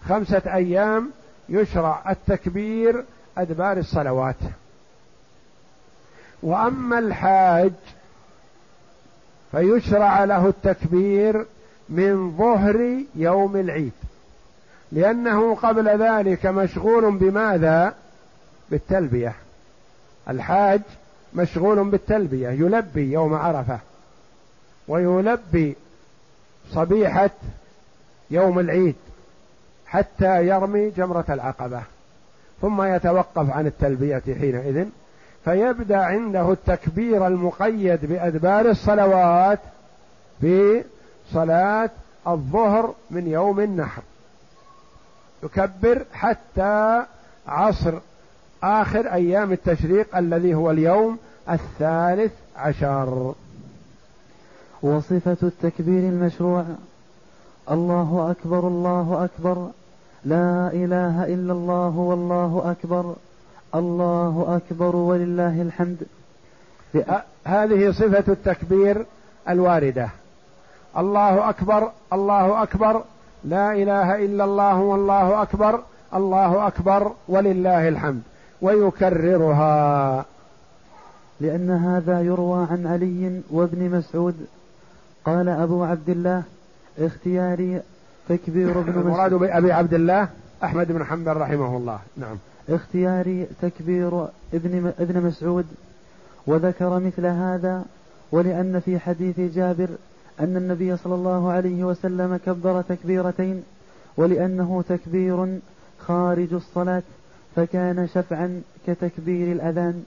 خمسة 0.09 0.43
أيام 0.47 1.11
يشرع 1.49 2.11
التكبير 2.11 3.05
أدبار 3.39 3.77
الصلوات. 3.77 4.37
وأما 6.43 6.99
الحاج 6.99 7.73
فيشرع 9.51 10.25
له 10.25 10.49
التكبير 10.49 11.47
من 11.89 12.37
ظهر 12.37 13.05
يوم 13.15 13.57
العيد 13.57 13.93
لأنه 14.93 15.55
قبل 15.55 15.89
ذلك 15.89 16.47
مشغول 16.47 17.19
بماذا؟ 17.19 17.95
بالتلبية. 18.71 19.35
الحاج 20.29 20.81
مشغول 21.35 21.91
بالتلبية 21.91 22.49
يلبي 22.49 23.13
يوم 23.13 23.35
عرفة 23.35 23.79
ويلبي 24.89 25.77
صبيحة 26.71 27.31
يوم 28.31 28.59
العيد. 28.59 28.95
حتى 29.89 30.47
يرمي 30.47 30.91
جمرة 30.91 31.25
العقبة 31.29 31.83
ثم 32.61 32.83
يتوقف 32.83 33.51
عن 33.51 33.67
التلبية 33.67 34.23
حينئذ 34.27 34.87
فيبدأ 35.45 35.97
عنده 35.97 36.53
التكبير 36.53 37.27
المقيد 37.27 38.07
بأدبار 38.07 38.71
الصلوات 38.71 39.59
في 40.41 40.85
صلاة 41.33 41.91
الظهر 42.27 42.95
من 43.11 43.27
يوم 43.27 43.61
النحر. 43.61 44.03
يكبر 45.43 46.05
حتى 46.13 47.03
عصر 47.47 47.95
آخر 48.63 49.13
أيام 49.13 49.53
التشريق 49.53 50.17
الذي 50.17 50.55
هو 50.55 50.71
اليوم 50.71 51.19
الثالث 51.51 52.33
عشر. 52.57 53.35
وصفة 54.83 55.37
التكبير 55.43 55.99
المشروع 55.99 56.65
الله 57.71 58.31
أكبر 58.31 58.69
الله 58.69 59.25
أكبر. 59.25 59.71
لا 60.29 60.71
إله 60.73 61.25
إلا 61.35 61.53
الله 61.53 61.99
والله 61.99 62.71
أكبر. 62.71 63.15
الله 63.75 64.35
أكبر 64.57 64.97
ولله 64.97 65.63
الحمد. 65.63 66.07
هذه 67.45 67.91
صفة 67.91 68.33
التكبير 68.33 69.07
الواردة. 69.49 70.09
الله 70.97 71.49
أكبر 71.49 71.91
الله 72.13 72.63
أكبر 72.63 73.03
لا 73.45 73.73
إله 73.73 74.25
إلا 74.25 74.45
الله 74.45 74.77
والله 74.81 75.43
أكبر 75.43 75.83
الله 76.15 76.67
أكبر 76.67 77.13
ولله 77.29 77.89
الحمد. 77.89 78.23
ويكررها. 78.63 80.25
لأن 81.41 81.71
هذا 81.71 82.21
يروى 82.21 82.67
عن 82.71 82.87
علي 82.87 83.41
وابن 83.51 83.91
مسعود. 83.91 84.47
قال 85.25 85.49
أبو 85.49 85.85
عبد 85.85 86.09
الله 86.09 86.43
اختياري 86.99 87.81
تكبير 88.29 88.71
ابن 88.71 88.91
مسعود 88.91 89.07
المراد 89.07 89.35
بأبي 89.35 89.73
عبد 89.73 89.95
الله 89.95 90.29
أحمد 90.65 90.93
بن 90.93 91.05
حنبل 91.05 91.37
رحمه 91.37 91.77
الله. 91.77 91.99
نعم. 92.17 92.37
اختياري 92.69 93.47
تكبير 93.63 94.27
ابن 94.55 94.93
ابن 94.99 95.23
مسعود 95.23 95.67
وذكر 96.47 96.99
مثل 96.99 97.27
هذا 97.27 97.85
ولأن 98.33 98.81
في 98.81 98.99
حديث 98.99 99.41
جابر 99.41 99.89
أن 100.41 100.57
النبي 100.57 100.97
صلى 100.97 101.15
الله 101.15 101.51
عليه 101.53 101.85
وسلم 101.85 102.37
كبر 102.47 102.83
تكبيرتين 102.83 103.63
ولأنه 104.17 104.85
تكبير 104.89 105.59
خارج 105.99 106.55
الصلاة 106.55 107.03
فكان 107.57 108.09
شفعا 108.15 108.63
كتكبير 108.87 109.53
الأذان. 109.53 110.05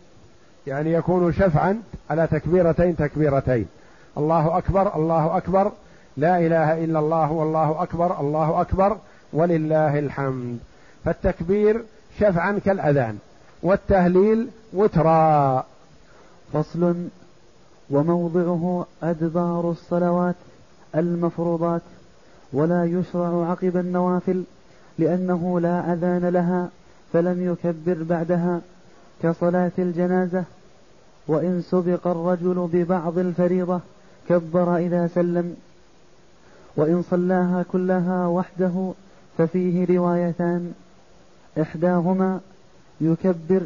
يعني 0.67 0.93
يكون 0.93 1.33
شفعا 1.33 1.81
على 2.09 2.27
تكبيرتين 2.27 2.95
تكبيرتين. 2.95 3.65
الله 4.17 4.57
أكبر 4.57 4.95
الله 4.95 5.37
أكبر 5.37 5.71
لا 6.17 6.39
إله 6.39 6.83
إلا 6.83 6.99
الله 6.99 7.31
والله 7.31 7.83
أكبر 7.83 8.19
الله 8.19 8.61
أكبر 8.61 8.97
ولله 9.33 9.99
الحمد. 9.99 10.59
فالتكبير 11.05 11.83
شفعا 12.19 12.59
كالأذان 12.65 13.17
والتهليل 13.63 14.47
وترا 14.73 15.65
فصل 16.53 16.95
وموضعه 17.89 18.85
أدبار 19.03 19.71
الصلوات 19.71 20.35
المفروضات 20.95 21.81
ولا 22.53 22.85
يشرع 22.85 23.49
عقب 23.49 23.77
النوافل 23.77 24.43
لأنه 24.99 25.59
لا 25.59 25.93
أذان 25.93 26.29
لها 26.29 26.69
فلم 27.13 27.51
يكبر 27.51 28.03
بعدها 28.03 28.61
كصلاة 29.23 29.71
الجنازة. 29.79 30.43
وإن 31.27 31.61
سبق 31.61 32.07
الرجل 32.07 32.69
ببعض 32.73 33.17
الفريضة 33.17 33.79
كبر 34.29 34.77
إذا 34.77 35.07
سلم 35.07 35.55
وإن 36.75 37.03
صلاها 37.09 37.65
كلها 37.71 38.27
وحده 38.27 38.91
ففيه 39.37 39.97
روايتان. 39.97 40.73
إحداهما 41.61 42.39
يكبر 43.01 43.61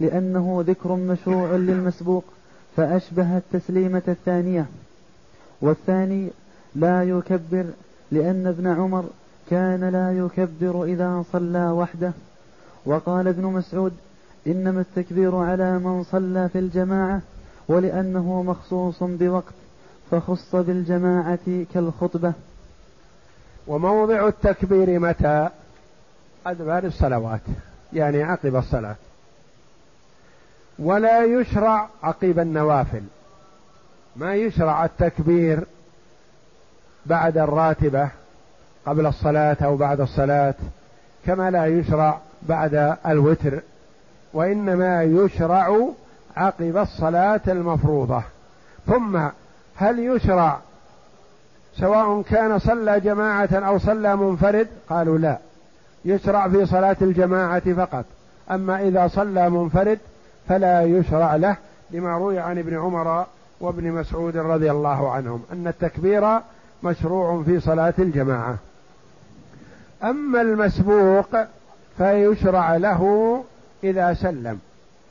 لأنه 0.00 0.64
ذكر 0.66 0.96
مشروع 0.96 1.50
للمسبوق 1.52 2.24
فأشبه 2.76 3.36
التسليمة 3.36 4.02
الثانية. 4.08 4.66
والثاني 5.60 6.30
لا 6.74 7.04
يكبر 7.04 7.64
لأن 8.12 8.46
ابن 8.46 8.66
عمر 8.66 9.04
كان 9.50 9.84
لا 9.84 10.18
يكبر 10.18 10.84
إذا 10.84 11.24
صلى 11.32 11.70
وحده. 11.70 12.12
وقال 12.86 13.28
ابن 13.28 13.44
مسعود 13.44 13.92
إنما 14.46 14.80
التكبير 14.80 15.36
على 15.36 15.78
من 15.78 16.02
صلى 16.02 16.48
في 16.48 16.58
الجماعة 16.58 17.20
ولأنه 17.68 18.42
مخصوص 18.42 19.02
بوقت. 19.02 19.54
فخص 20.10 20.56
بالجماعة 20.56 21.64
كالخطبة. 21.74 22.32
وموضع 23.66 24.28
التكبير 24.28 24.98
متى؟ 24.98 25.48
أدبار 26.46 26.84
الصلوات 26.84 27.40
يعني 27.92 28.22
عقب 28.22 28.56
الصلاة. 28.56 28.96
ولا 30.78 31.24
يشرع 31.24 31.88
عقيب 32.02 32.38
النوافل. 32.38 33.02
ما 34.16 34.34
يشرع 34.34 34.84
التكبير 34.84 35.64
بعد 37.06 37.38
الراتبة 37.38 38.08
قبل 38.86 39.06
الصلاة 39.06 39.56
أو 39.62 39.76
بعد 39.76 40.00
الصلاة 40.00 40.54
كما 41.26 41.50
لا 41.50 41.66
يشرع 41.66 42.18
بعد 42.42 42.96
الوتر. 43.06 43.60
وإنما 44.32 45.02
يشرع 45.02 45.88
عقب 46.36 46.76
الصلاة 46.76 47.40
المفروضة. 47.48 48.22
ثم 48.86 49.28
هل 49.80 49.98
يشرع 49.98 50.58
سواء 51.76 52.22
كان 52.22 52.58
صلى 52.58 53.00
جماعة 53.00 53.48
أو 53.52 53.78
صلى 53.78 54.16
منفرد؟ 54.16 54.68
قالوا 54.88 55.18
لا. 55.18 55.38
يشرع 56.04 56.48
في 56.48 56.66
صلاة 56.66 56.96
الجماعة 57.02 57.72
فقط. 57.74 58.04
أما 58.50 58.80
إذا 58.80 59.08
صلى 59.08 59.50
منفرد 59.50 59.98
فلا 60.48 60.82
يشرع 60.82 61.36
له 61.36 61.56
لما 61.90 62.18
روي 62.18 62.38
عن 62.38 62.58
ابن 62.58 62.78
عمر 62.78 63.26
وابن 63.60 63.92
مسعود 63.92 64.36
رضي 64.36 64.70
الله 64.70 65.10
عنهم 65.10 65.42
أن 65.52 65.66
التكبير 65.66 66.38
مشروع 66.82 67.42
في 67.42 67.60
صلاة 67.60 67.94
الجماعة. 67.98 68.56
أما 70.04 70.40
المسبوق 70.40 71.36
فيشرع 71.98 72.76
له 72.76 73.44
إذا 73.84 74.14
سلم 74.14 74.58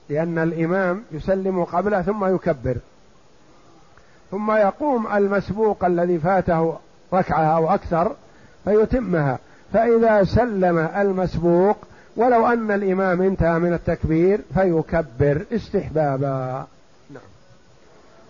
لأن 0.10 0.38
الإمام 0.38 1.04
يسلم 1.12 1.64
قبله 1.64 2.02
ثم 2.02 2.36
يكبر. 2.36 2.78
ثم 4.32 4.52
يقوم 4.52 5.08
المسبوق 5.08 5.86
الذي 5.86 6.20
فاته 6.20 6.78
ركعة 7.14 7.58
أو 7.58 7.70
أكثر 7.70 8.16
فيتمها. 8.64 9.40
فإذا 9.74 10.24
سلم 10.24 10.78
المسبوق 10.78 11.78
ولو 12.16 12.48
أن 12.48 12.72
الإمام 12.72 13.22
انتهى 13.22 13.60
من 13.60 13.74
التكبير 13.74 14.42
فيكبر 14.54 15.46
استحبابا. 15.52 16.68
نعم. 17.10 17.24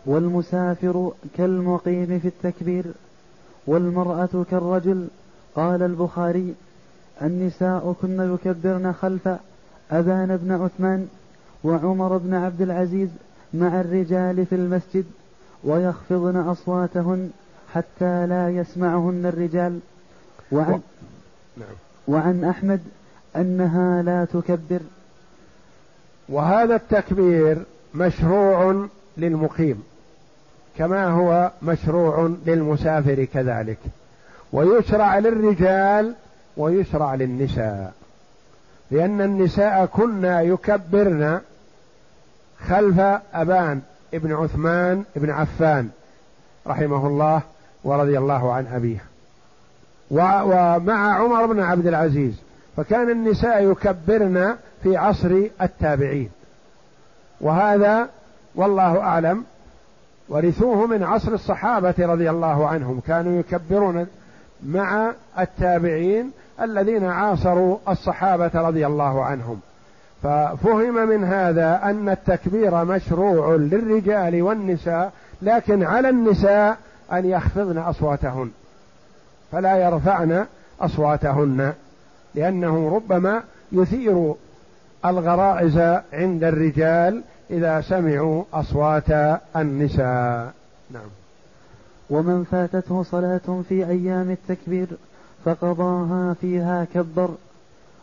والمسافر 0.06 1.12
كالمقيم 1.38 2.20
في 2.20 2.28
التكبير 2.28 2.86
والمرأة 3.68 4.46
كالرجل. 4.52 5.08
قال 5.56 5.84
البخاري 5.84 6.56
النساء 7.22 7.96
كن 8.02 8.38
يكبرن 8.46 8.94
خلف 8.94 9.28
أبان 9.92 10.38
بن 10.38 10.52
عثمان 10.52 11.08
وعمر 11.64 12.18
بن 12.18 12.34
عبد 12.34 12.62
العزيز 12.62 13.10
مع 13.54 13.82
الرجال 13.82 14.46
في 14.46 14.56
المسجد. 14.56 15.06
ويخفضن 15.64 16.36
أصواتهن 16.36 17.30
حتى 17.74 18.28
لا 18.28 18.50
يسمعهن 18.50 19.26
الرجال. 19.26 19.80
وعن, 20.52 20.74
و... 20.74 20.80
نعم. 21.58 21.76
وعن 22.08 22.44
أحمد 22.44 22.82
أنها 23.36 24.02
لا 24.02 24.26
تكبر. 24.26 24.80
وهذا 26.30 26.76
التكبير 26.76 27.58
مشروع 27.96 28.88
للمقيم 29.18 29.84
كما 30.78 31.08
هو 31.08 31.52
مشروع 31.62 32.32
للمسافر 32.46 33.24
كذلك. 33.24 33.78
ويشرع 34.54 35.20
للرجال 35.20 36.16
ويشرع 36.58 37.16
للنساء 37.16 37.94
لأن 38.92 39.22
النساء 39.22 39.86
كنا 39.86 40.42
يكبرن 40.42 41.42
خلف 42.68 43.00
أبان. 43.34 43.82
ابن 44.14 44.34
عثمان 44.34 45.04
ابن 45.18 45.30
عفان 45.30 45.90
رحمه 46.68 47.08
الله 47.08 47.42
ورضي 47.84 48.18
الله 48.18 48.54
عن 48.54 48.68
أبيه. 48.68 49.04
ومع 50.12 51.20
عمر 51.20 51.46
بن 51.46 51.60
عبد 51.60 51.88
العزيز 51.88 52.42
فكان 52.78 53.10
النساء 53.10 53.72
يكبرن 53.72 54.56
في 54.84 54.98
عصر 54.98 55.42
التابعين. 55.62 56.30
وهذا 57.42 58.10
والله 58.56 59.00
أعلم 59.00 59.44
ورثوه 60.30 60.88
من 60.88 61.04
عصر 61.04 61.34
الصحابة 61.34 61.96
رضي 62.00 62.30
الله 62.30 62.68
عنهم. 62.68 63.00
كانوا 63.08 63.40
يكبرون 63.40 64.08
مع 64.66 65.12
التابعين 65.40 66.32
الذين 66.62 67.06
عاصروا 67.06 67.78
الصحابة 67.90 68.52
رضي 68.54 68.88
الله 68.88 69.26
عنهم. 69.26 69.60
ففهم 70.24 71.10
من 71.10 71.24
هذا 71.24 71.80
أن 71.84 72.10
التكبير 72.10 72.86
مشروع 72.86 73.56
للرجال 73.56 74.42
والنساء 74.42 75.12
لكن 75.42 75.84
على 75.84 76.10
النساء 76.10 76.78
أن 77.12 77.26
يخفضن 77.26 77.78
أصواتهن. 77.78 78.52
فلا 79.52 79.78
يرفعن 79.78 80.46
أصواتهن 80.82 81.74
لأنه 82.36 82.96
ربما 82.96 83.44
يثير 83.72 84.34
الغرائز 85.06 85.78
عند 86.14 86.44
الرجال 86.44 87.24
إذا 87.52 87.82
سمعوا 87.82 88.44
أصوات 88.54 89.40
النساء. 89.56 90.54
نعم. 90.92 91.10
ومن 92.10 92.44
فاتته 92.44 93.04
صلاة 93.04 93.62
في 93.70 93.88
أيام 93.88 94.32
التكبير 94.32 94.88
فقضاها 95.46 96.34
فيها 96.34 96.88
كبر 96.94 97.30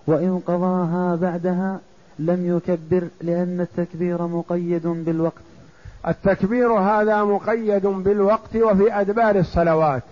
وإن 0.06 0.38
قضاها 0.46 1.16
بعدها 1.16 1.80
لم 2.18 2.56
يكبر 2.56 3.08
لأن 3.20 3.60
التكبير 3.60 4.26
مقيد 4.26 4.86
بالوقت. 4.86 5.42
التكبير 6.08 6.72
هذا 6.72 7.24
مقيد 7.24 7.86
بالوقت 7.86 8.56
وفي 8.56 9.00
أدبار 9.00 9.36
الصلوات. 9.36 10.02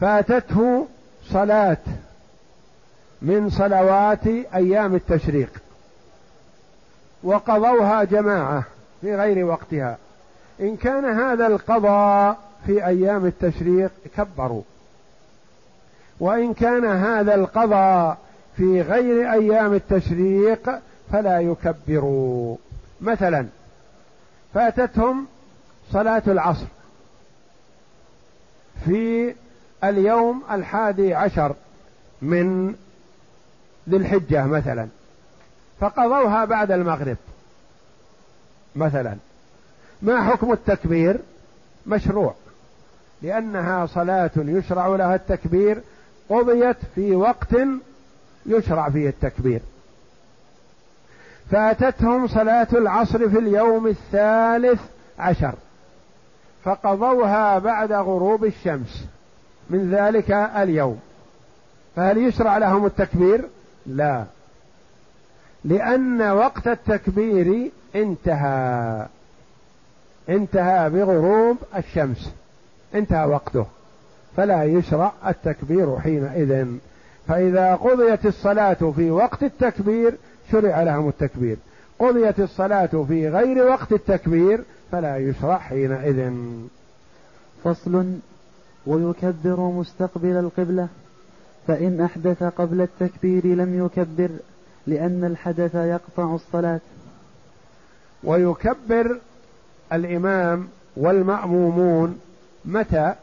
فاتته 0.00 0.86
صلاة 1.24 1.76
من 3.22 3.50
صلوات 3.50 4.26
أيام 4.54 4.94
التشريق. 4.94 5.50
وقضوها 7.22 8.04
جماعة 8.04 8.64
في 9.00 9.16
غير 9.16 9.44
وقتها. 9.44 9.98
إن 10.60 10.76
كان 10.76 11.04
هذا 11.04 11.46
القضاء 11.46 12.38
في 12.66 12.86
أيام 12.86 13.26
التشريق 13.26 13.90
كبروا. 14.16 14.62
وإن 16.20 16.54
كان 16.54 16.84
هذا 16.84 17.34
القضاء 17.34 18.18
في 18.56 18.82
غير 18.82 19.32
أيام 19.32 19.74
التشريق 19.74 20.70
فلا 21.12 21.40
يكبروا. 21.40 22.56
مثلا 23.00 23.46
فاتتهم 24.54 25.26
صلاة 25.92 26.22
العصر 26.26 26.66
في 28.84 29.34
اليوم 29.84 30.42
الحادي 30.50 31.14
عشر 31.14 31.54
من 32.22 32.74
ذي 33.88 33.96
الحجة 33.96 34.46
مثلا 34.46 34.88
فقضوها 35.80 36.44
بعد 36.44 36.72
المغرب 36.72 37.16
مثلا. 38.76 39.16
ما 40.02 40.30
حكم 40.30 40.52
التكبير؟ 40.52 41.18
مشروع 41.86 42.34
لأنها 43.22 43.86
صلاة 43.86 44.30
يشرع 44.36 44.86
لها 44.86 45.14
التكبير 45.14 45.80
قضيت 46.28 46.76
في 46.94 47.16
وقت 47.16 47.56
يشرع 48.46 48.90
فيه 48.90 49.08
التكبير. 49.08 49.60
فاتتهم 51.50 52.26
صلاة 52.26 52.68
العصر 52.72 53.28
في 53.28 53.38
اليوم 53.38 53.86
الثالث 53.86 54.80
عشر 55.18 55.54
فقضوها 56.64 57.58
بعد 57.58 57.92
غروب 57.92 58.44
الشمس 58.44 59.04
من 59.70 59.90
ذلك 59.94 60.30
اليوم. 60.30 61.00
فهل 61.96 62.18
يشرع 62.18 62.58
لهم 62.58 62.86
التكبير؟ 62.86 63.44
لا 63.86 64.24
لأن 65.64 66.22
وقت 66.22 66.68
التكبير 66.68 67.70
انتهى 67.96 69.06
انتهى 70.28 70.90
بغروب 70.90 71.56
الشمس 71.76 72.32
انتهى 72.94 73.26
وقته 73.26 73.66
فلا 74.36 74.64
يشرع 74.64 75.12
التكبير 75.26 75.98
حينئذ. 75.98 76.66
فإذا 77.28 77.74
قضيت 77.74 78.26
الصلاة 78.26 78.92
في 78.96 79.10
وقت 79.10 79.42
التكبير 79.42 80.14
شرع 80.52 80.82
لهم 80.82 81.08
التكبير. 81.08 81.56
قضيت 81.98 82.40
الصلاة 82.40 83.04
في 83.08 83.28
غير 83.28 83.66
وقت 83.66 83.92
التكبير 83.92 84.64
فلا 84.92 85.16
يشرع 85.16 85.58
حينئذ. 85.58 86.32
فصل 87.64 88.14
ويكبر 88.86 89.60
مستقبل 89.60 90.36
القبلة 90.36 90.88
فإن 91.66 92.00
أحدث 92.00 92.42
قبل 92.42 92.80
التكبير 92.80 93.46
لم 93.46 93.86
يكبر 93.86 94.30
لأن 94.86 95.24
الحدث 95.24 95.74
يقطع 95.74 96.34
الصلاة. 96.34 96.80
ويكبر 98.24 99.18
الإمام 99.92 100.68
والمأمومون 100.96 102.20
متى؟ 102.64 103.14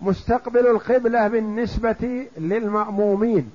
مستقبل 0.00 0.66
القبلة 0.66 1.28
بالنسبة 1.28 2.26
للمأمومين. 2.38 3.50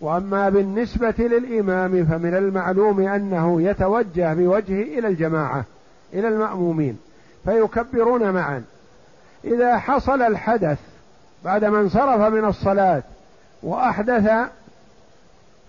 وأما 0.00 0.48
بالنسبة 0.48 1.14
للإمام 1.18 2.04
فمن 2.04 2.34
المعلوم 2.34 3.00
أنه 3.00 3.62
يتوجه 3.62 4.34
بوجهه 4.34 4.82
إلى 4.98 5.08
الجماعة 5.08 5.64
إلى 6.12 6.28
المأمومين 6.28 6.98
فيكبرون 7.44 8.30
معا. 8.30 8.64
إذا 9.44 9.78
حصل 9.78 10.22
الحدث 10.22 10.78
بعدما 11.44 11.80
انصرف 11.80 12.20
من 12.32 12.44
الصلاة 12.44 13.02
وأحدث 13.62 14.30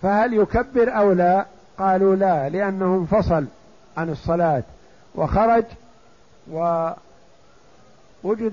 فهل 0.02 0.34
يكبر 0.34 0.96
أو 0.98 1.12
لا؟ 1.12 1.46
قالوا 1.78 2.16
لا 2.16 2.48
لأنه 2.48 2.94
انفصل 2.94 3.44
عن 3.96 4.10
الصلاة 4.10 4.62
وخرج 5.14 5.64
ووجد 6.50 6.96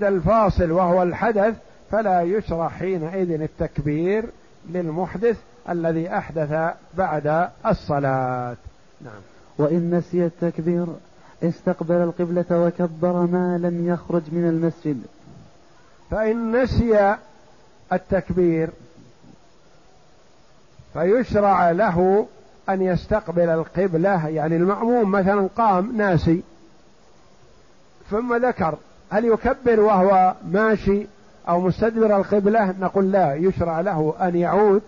الفاصل 0.04 0.72
وهو 0.72 1.04
الحدث 1.04 1.56
فلا 1.92 2.22
يشرع 2.22 2.70
حينئذ 2.70 3.42
التكبير 3.42 4.26
للمحدث 4.70 5.38
الذي 5.70 6.18
أحدث 6.18 6.74
بعد 6.98 7.50
الصلاة. 7.66 8.56
نعم. 9.02 9.22
وإن 9.58 9.96
نسي 9.96 10.26
التكبير 10.26 10.86
استقبل 11.44 11.96
القبلة 11.96 12.46
وكبر 12.52 13.14
ما 13.14 13.58
لم 13.58 13.88
يخرج 13.88 14.22
من 14.32 14.50
المسجد. 14.50 15.02
فإن 16.12 16.62
نسي 16.64 17.16
التكبير 17.94 18.70
فيشرع 20.94 21.72
له 21.72 22.28
أن 22.70 22.82
يستقبل 22.82 23.50
القبلة 23.50 24.28
يعني 24.28 24.56
المأموم 24.56 25.12
مثلا 25.12 25.50
قام 25.58 25.98
ناسي 25.98 26.44
ثم 28.12 28.46
ذكر 28.46 28.78
هل 29.10 29.26
يكبر 29.26 29.80
وهو 29.80 30.36
ماشي 30.52 31.08
أو 31.50 31.62
مستدبر 31.62 32.18
القبلة؟ 32.18 32.76
نقول 32.80 33.12
لا 33.12 33.36
يشرع 33.36 33.82
له 33.82 34.14
أن 34.22 34.36
يعود 34.36 34.82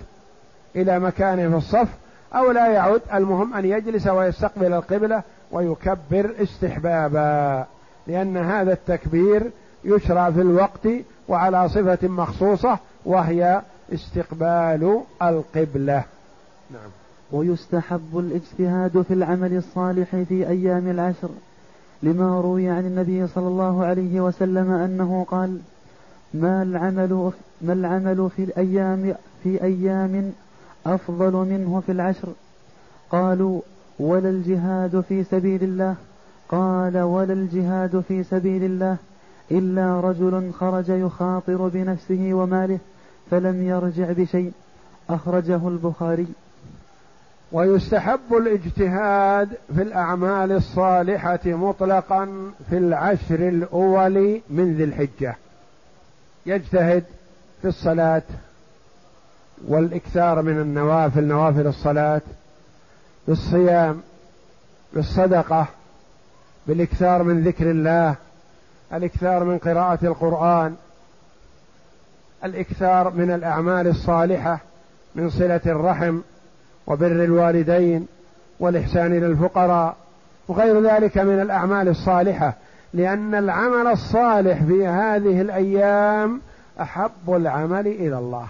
إلى 0.76 1.00
مكانه 1.00 1.50
في 1.50 1.56
الصف 1.56 1.88
أو 2.34 2.52
لا 2.52 2.68
يعود 2.68 3.02
المهم 3.14 3.54
أن 3.54 3.66
يجلس 3.66 4.08
ويستقبل 4.08 4.74
القبلة 4.74 5.24
ويكبر 5.52 6.36
استحبابا. 6.44 7.66
لأن 8.08 8.38
هذا 8.38 8.74
التكبير 8.74 9.52
يشرع 9.84 10.32
في 10.32 10.42
الوقت 10.42 10.88
وعلى 11.28 11.70
صفة 11.70 12.08
مخصوصة 12.08 12.80
وهي 13.06 13.62
استقبال 13.94 15.02
القبلة. 15.22 16.04
نعم. 16.72 16.90
ويستحب 17.32 18.18
الاجتهاد 18.18 19.02
في 19.02 19.14
العمل 19.14 19.58
الصالح 19.58 20.10
في 20.10 20.48
أيام 20.48 20.88
العشر. 20.88 21.30
لما 22.04 22.42
روي 22.42 22.70
عن 22.70 22.86
النبي 22.86 23.28
صلى 23.28 23.48
الله 23.48 23.86
عليه 23.86 24.22
وسلم 24.22 24.72
أنه 24.72 25.26
قال 25.30 25.60
ما 26.34 26.64
العمل 26.64 27.32
ما 27.62 27.74
العمل 27.74 28.30
في 28.36 28.44
الأيام 28.44 29.16
في 29.44 29.64
أيام 29.64 30.32
أفضل 30.86 31.32
منه 31.32 31.84
في 31.86 31.92
العشر. 31.92 32.28
قالوا 33.10 33.62
ولا 34.00 34.30
الجهاد 34.30 35.02
في 35.02 35.24
سبيل 35.24 35.64
الله. 35.64 35.96
قال 36.50 36.98
ولا 36.98 37.34
الجهاد 37.34 38.04
في 38.08 38.24
سبيل 38.24 38.64
الله. 38.64 38.98
إلا 39.52 40.00
رجل 40.00 40.52
خرج 40.54 40.90
يخاطر 40.90 41.68
بنفسه 41.68 42.34
وماله 42.34 42.80
فلم 43.32 43.68
يرجع 43.68 44.12
بشيء. 44.12 44.52
أخرجه 45.10 45.68
البخاري. 45.68 46.28
ويستحب 47.52 48.20
الاجتهاد 48.32 49.50
في 49.76 49.82
الأعمال 49.82 50.52
الصالحة 50.52 51.40
مطلقا 51.46 52.52
في 52.70 52.78
العشر 52.78 53.48
الأول 53.48 54.42
من 54.50 54.76
ذي 54.78 54.84
الحجة. 54.84 55.36
يجتهد 56.46 57.04
في 57.62 57.68
الصلاة 57.68 58.24
والإكثار 59.68 60.42
من 60.42 60.62
النوافل 60.62 61.24
نوافل 61.24 61.68
الصلاة 61.68 62.22
بالصيام 63.28 64.02
بالصدقة 64.94 65.68
بالإكثار 66.68 67.24
من 67.24 67.44
ذكر 67.44 67.72
الله 67.72 68.16
الإكثار 68.94 69.44
من 69.44 69.58
قراءة 69.58 70.06
القرآن 70.06 70.76
الإكثار 72.44 73.10
من 73.10 73.32
الأعمال 73.32 73.88
الصالحة 73.88 74.60
من 75.16 75.30
صلة 75.30 75.62
الرحم 75.66 76.20
وبر 76.88 77.24
الوالدين 77.24 78.08
والإحسان 78.60 79.18
إلى 79.18 79.26
الفقراء 79.26 79.96
وغير 80.48 80.82
ذلك 80.82 81.18
من 81.18 81.42
الأعمال 81.42 81.88
الصالحة 81.88 82.54
لأن 82.94 83.36
العمل 83.36 83.88
الصالح 83.88 84.64
في 84.64 84.88
هذه 84.88 85.42
الأيام 85.42 86.42
أحب 86.82 87.12
العمل 87.28 87.88
إلى 87.88 88.18
الله. 88.18 88.48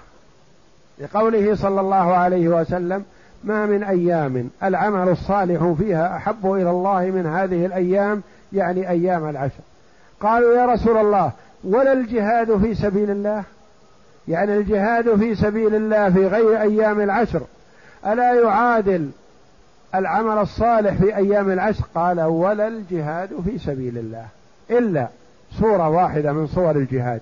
لقوله 1.02 1.56
صلى 1.56 1.82
الله 1.82 2.14
عليه 2.14 2.48
وسلم 2.48 3.04
ما 3.44 3.66
من 3.66 3.84
أيام 3.84 4.50
العمل 4.64 5.10
الصالح 5.10 5.74
فيها 5.80 6.16
أحب 6.16 6.54
إلى 6.54 6.70
الله 6.70 7.06
من 7.06 7.26
هذه 7.26 7.66
الأيام 7.66 8.22
يعني 8.54 8.90
أيام 8.90 9.30
العشر. 9.30 9.62
قالوا 10.20 10.54
يا 10.54 10.66
رسول 10.66 10.98
الله 10.98 11.32
ولا 11.64 11.94
الجهاد 11.94 12.58
في 12.58 12.76
سبيل 12.76 13.12
الله؟ 13.12 13.44
يعني 14.28 14.58
الجهاد 14.58 15.16
في 15.16 15.36
سبيل 15.36 15.76
الله 15.76 16.10
في 16.10 16.28
غير 16.28 16.62
أيام 16.62 17.02
العشر. 17.02 17.42
ألا 18.06 18.34
يعادل 18.34 19.10
العمل 19.96 20.38
الصالح 20.38 20.94
في 20.94 21.16
أيام 21.16 21.52
العشر؟ 21.52 21.84
قال 21.96 22.22
ولا 22.22 22.68
الجهاد 22.68 23.30
في 23.46 23.58
سبيل 23.58 23.98
الله. 23.98 24.26
إلا 24.70 25.08
صورة 25.60 25.90
واحدة 25.90 26.34
من 26.34 26.48
صور 26.48 26.72
الجهاد 26.72 27.22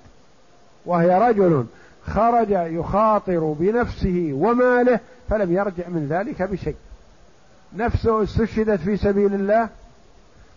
وهي 0.85 1.29
رجل 1.29 1.65
خرج 2.05 2.49
يخاطر 2.49 3.55
بنفسه 3.59 4.29
وماله 4.33 4.99
فلم 5.29 5.53
يرجع 5.53 5.87
من 5.87 6.07
ذلك 6.09 6.41
بشيء. 6.41 6.75
نفسه 7.77 8.23
استشهدت 8.23 8.79
في 8.79 8.97
سبيل 8.97 9.33
الله 9.33 9.69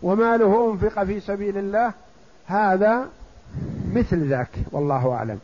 وماله 0.03 0.73
أنفق 0.73 1.05
في 1.05 1.21
سبيل 1.21 1.59
الله 1.59 1.93
هذا 2.47 3.07
مثل 3.93 4.29
ذاك 4.29 4.51
والله 4.73 5.13
أعلم. 5.13 5.39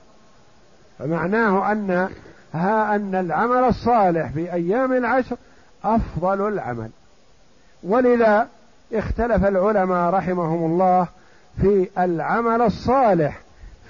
فمعناه 0.98 1.72
أن 1.72 2.08
ها 2.52 2.94
أن 2.94 3.14
العمل 3.14 3.64
الصالح 3.64 4.30
في 4.30 4.52
أيام 4.52 4.92
العشر 4.92 5.36
أفضل 5.84 6.48
العمل. 6.48 6.90
ولذا 7.82 8.48
اختلف 8.92 9.44
العلماء 9.44 10.14
رحمهم 10.14 10.72
الله 10.72 11.08
في 11.60 11.88
العمل 11.98 12.62
الصالح 12.62 13.40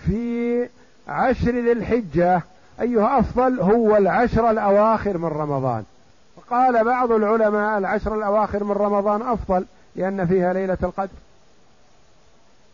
في 0.07 0.69
عشر 1.09 1.51
ذي 1.51 1.73
الحجة 1.73 2.43
أيها 2.81 3.19
أفضل 3.19 3.61
هو 3.61 3.97
العشر 3.97 4.51
الأواخر 4.51 5.19
من 5.19 5.29
رمضان. 5.29 5.85
قال 6.51 6.85
بعض 6.85 7.13
العلماء 7.13 7.79
العشر 7.79 8.15
الأواخر 8.15 8.65
من 8.65 8.73
رمضان 8.73 9.23
أفضل 9.23 9.65
لأن 9.97 10.27
فيها 10.27 10.53
ليلة 10.53 10.79
القدر. 10.83 11.09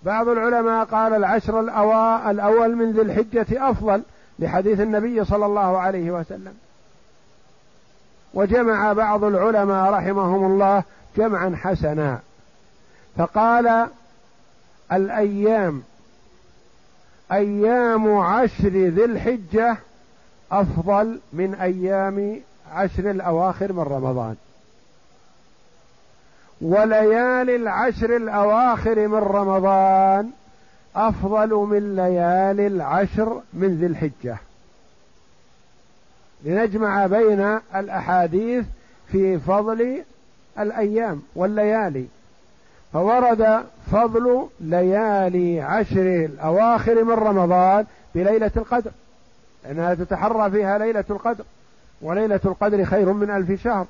بعض 0.02 0.28
العلماء 0.28 0.84
قال 0.84 1.14
العشر 1.14 1.60
الأوا... 1.60 2.30
الأول 2.30 2.76
من 2.76 2.92
ذي 2.92 3.00
الحجة 3.00 3.70
أفضل 3.70 4.02
لحديث 4.38 4.80
النبي 4.80 5.24
صلى 5.24 5.46
الله 5.46 5.78
عليه 5.78 6.10
وسلم. 6.10 6.54
وجمع 8.34 8.92
بعض 8.92 9.24
العلماء 9.24 9.92
رحمهم 9.92 10.52
الله 10.52 10.82
جمعا 11.16 11.56
حسنا. 11.56 12.18
فقال 13.16 13.86
الأيام 14.92 15.82
أيام 17.32 18.16
عشر 18.16 18.68
ذي 18.68 19.04
الحجة 19.04 19.76
أفضل 20.52 21.20
من 21.32 21.54
أيام 21.54 22.40
عشر 22.72 23.10
الأواخر 23.10 23.72
من 23.72 23.82
رمضان. 23.82 24.36
وليالي 26.60 27.56
العشر 27.56 28.16
الأواخر 28.16 29.08
من 29.08 29.18
رمضان 29.18 30.30
أفضل 30.96 31.54
من 31.54 31.96
ليالي 31.96 32.66
العشر 32.66 33.40
من 33.52 33.76
ذي 33.80 33.86
الحجة. 33.86 34.38
لنجمع 36.44 37.06
بين 37.06 37.58
الأحاديث 37.74 38.64
في 39.12 39.38
فضل 39.38 40.02
الأيام 40.58 41.22
والليالي. 41.36 42.06
فورد 42.94 43.64
فضل 43.92 44.48
ليالي 44.60 45.60
عشر 45.60 46.24
الأواخر 46.24 47.04
من 47.04 47.12
رمضان 47.12 47.86
بليلة 48.14 48.50
القدر. 48.56 48.90
لأنها 49.64 49.94
تتحرى 49.94 50.50
فيها 50.50 50.78
ليلة 50.78 51.04
القدر 51.10 51.44
وليلة 52.02 52.40
القدر 52.44 52.84
خير 52.84 53.12
من 53.12 53.30
ألف 53.30 53.62
شهر. 53.62 53.86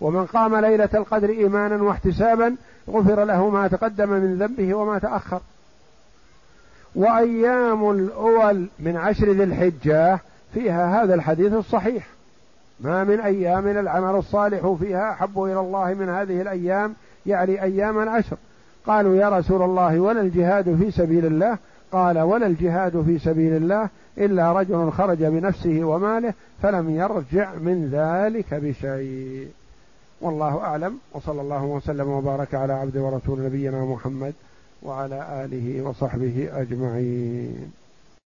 ومن 0.00 0.26
قام 0.26 0.56
ليلة 0.56 0.88
القدر 0.94 1.28
إيمانا 1.28 1.82
واحتسابا 1.82 2.56
غفر 2.90 3.24
له 3.24 3.48
ما 3.48 3.68
تقدم 3.68 4.08
من 4.08 4.38
ذنبه 4.38 4.74
وما 4.74 4.98
تأخر. 4.98 5.40
وأيام 6.94 7.90
الأول 7.90 8.66
من 8.78 8.96
عشر 8.96 9.30
ذي 9.30 9.44
الحجة 9.44 10.18
فيها 10.54 11.02
هذا 11.02 11.14
الحديث 11.14 11.52
الصحيح. 11.52 12.06
ما 12.80 13.04
من 13.04 13.20
أيام 13.20 13.68
العمل 13.68 14.18
الصالح 14.18 14.76
فيها 14.80 15.10
أحب 15.10 15.42
إلى 15.42 15.60
الله 15.60 15.94
من 15.94 16.08
هذه 16.08 16.40
الأيام 16.40 16.94
يعني 17.26 17.62
أيام 17.62 18.02
العشر 18.02 18.36
قالوا 18.86 19.16
يا 19.16 19.28
رسول 19.28 19.62
الله 19.62 20.00
ولا 20.00 20.20
الجهاد 20.20 20.76
في 20.76 20.90
سبيل 20.90 21.26
الله؟ 21.26 21.58
قال 21.92 22.18
ولا 22.18 22.46
الجهاد 22.46 23.02
في 23.02 23.18
سبيل 23.18 23.56
الله 23.56 23.88
إلا 24.18 24.52
رجل 24.52 24.90
خرج 24.90 25.24
بنفسه 25.24 25.84
وماله 25.84 26.34
فلم 26.62 26.90
يرجع 26.90 27.54
من 27.54 27.88
ذلك 27.92 28.54
بشيء. 28.54 29.48
والله 30.20 30.58
أعلم 30.58 30.98
وصلى 31.12 31.40
الله 31.40 31.64
وسلم 31.64 32.08
وبارك 32.08 32.54
على 32.54 32.72
عبد 32.72 32.96
ورسول 32.96 33.44
نبينا 33.44 33.84
محمد 33.84 34.34
وعلى 34.82 35.44
آله 35.44 35.82
وصحبه 35.82 36.48
أجمعين. 36.52 37.72